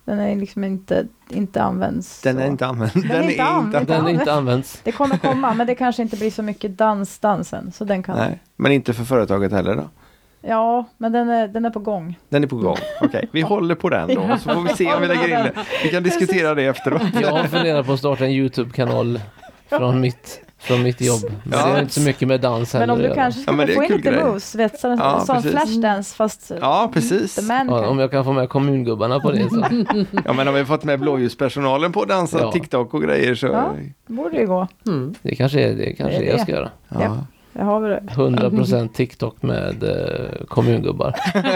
[0.08, 2.22] Den är liksom inte, inte används.
[2.22, 2.50] Den är så.
[2.50, 2.92] inte använd.
[2.94, 3.86] Den är inte använd.
[3.86, 4.80] Den är inte används.
[4.84, 7.72] Det kommer komma, men det kanske inte blir så mycket dans, dansen.
[7.72, 8.16] Så den kan...
[8.16, 9.88] Nej, men inte för företaget heller då?
[10.40, 12.18] Ja, men den är, den är på gång.
[12.28, 12.76] Den är på gång.
[13.00, 14.36] Okej, vi håller på den då.
[14.38, 15.52] Så får vi se om vi lägger in det.
[15.82, 17.02] Vi kan diskutera det efteråt.
[17.20, 19.20] Jag har funderat på att starta en YouTube-kanal
[19.68, 21.20] från mitt, från mitt jobb.
[21.22, 21.66] Men Ja.
[21.66, 23.76] det har inte så mycket med dans Men om du kanske Ja, skulle det är
[23.76, 24.24] få in lite grej.
[24.24, 27.34] moves, vet, så, Ja, en sån flashdance fast Ja, precis.
[27.34, 29.56] the man Ja, om jag kan få med kommungubbarna på det så.
[30.24, 32.52] Ja, men har vi fått med blåljuspersonalen på att dansa Ja.
[32.52, 33.46] TikTok och grejer så...
[33.46, 33.72] Ja.
[34.06, 34.68] borde ju gå.
[34.86, 35.14] Mm.
[35.22, 36.42] Det kanske är det, kanske Det är jag det.
[36.42, 36.70] ska göra.
[36.88, 37.18] Ja.
[37.52, 38.02] Jag har det.
[38.14, 41.14] 100% TikTok med eh, kommungubbar.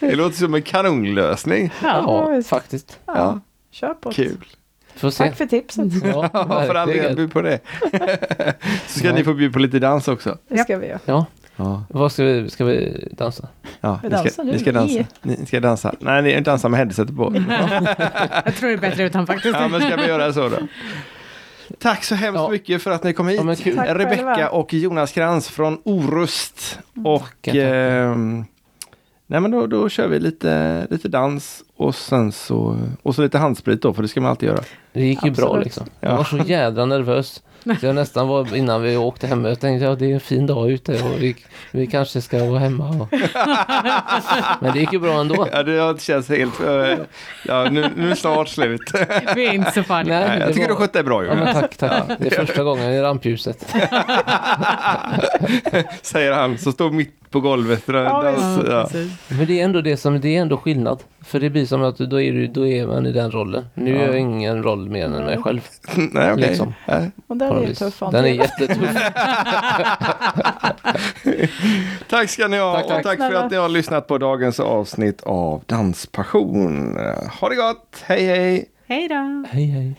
[0.00, 1.70] Det låter som en kanonlösning.
[1.82, 2.30] Ja.
[2.36, 2.98] Ja, faktiskt.
[3.06, 3.40] Ja, Ja.
[3.70, 4.10] Kör på.
[4.10, 4.44] Kul.
[4.98, 5.24] Får se.
[5.24, 5.84] Tack för tipset.
[6.04, 6.28] Ja,
[6.66, 7.60] för all del, bjud på det.
[8.86, 9.14] så ska Ja.
[9.14, 10.38] ni få bjuda på lite dans också.
[10.48, 10.98] Det ska vi göra.
[11.04, 11.26] Ja,
[11.60, 13.48] Ja, vad ska vi, ska vi dansa?
[13.80, 15.04] ja Vi ni, ska, ni ska dansa.
[15.22, 15.94] Ni ska dansa.
[16.00, 17.34] Nej, ni dansar med headsetet på.
[18.44, 19.54] Jag tror det är bättre utan faktiskt.
[19.60, 20.56] Ja, men ska vi göra så då?
[21.78, 22.48] Tack så hemskt Ja.
[22.50, 23.40] mycket för att ni kom hit.
[23.66, 23.74] Ja.
[23.76, 26.78] Tack Rebecka och Jonas Krantz från Orust.
[27.04, 27.72] Och Tackar, tackar.
[28.12, 28.44] ehm,
[29.26, 33.38] nej, men då, då kör vi lite, lite dans och sen så, och så lite
[33.38, 34.62] handsprit då, för det ska man alltid göra.
[34.92, 35.64] Det gick ju bra Absolut.
[35.64, 35.86] liksom.
[36.00, 36.08] Ja.
[36.08, 37.42] Jag var så jädra nervös.
[37.80, 39.44] Så jag nästan var innan vi åkte hem.
[39.44, 41.36] Jag tänkte ja det är en fin dag ute och vi,
[41.72, 42.88] vi kanske ska vara hemma.
[42.88, 43.08] Och...
[44.60, 45.48] Men det gick ju bra ändå.
[45.52, 46.60] Ja, det känns helt...
[46.60, 46.94] eh,
[47.44, 48.80] ja, nu, nu är det snart slut.
[49.34, 50.20] Vi är inte så farliga.
[50.20, 52.02] Nej, det jag tycker var- du skötte dig bra Ja, men Jonas, tack, tack.
[52.20, 53.66] Det är första gången i rampljuset.
[56.02, 57.82] säger han som står mitt på golvet.
[57.86, 58.88] Ja, Dans, ja.
[59.28, 61.02] Men det är ändå det som, det är ändå skillnad.
[61.24, 63.64] För det blir som att då är, du, då är man i den rollen.
[63.74, 64.02] Nu Ja.
[64.02, 65.60] är jag ingen roll mer än mig själv.
[66.12, 66.48] Nej, okej.
[66.48, 66.74] Liksom.
[66.86, 67.10] Nej.
[67.26, 67.98] Och den är ju tuff.
[67.98, 68.78] Den är jättetuff.
[72.08, 73.02] Tack ska ni ha Tack, och tack.
[73.02, 76.98] tack för att ni har lyssnat på dagens avsnitt av Danspassion.
[77.40, 78.64] Ha det gott, hej hej!
[78.86, 79.44] Hej då!
[79.50, 79.94] Hej hej.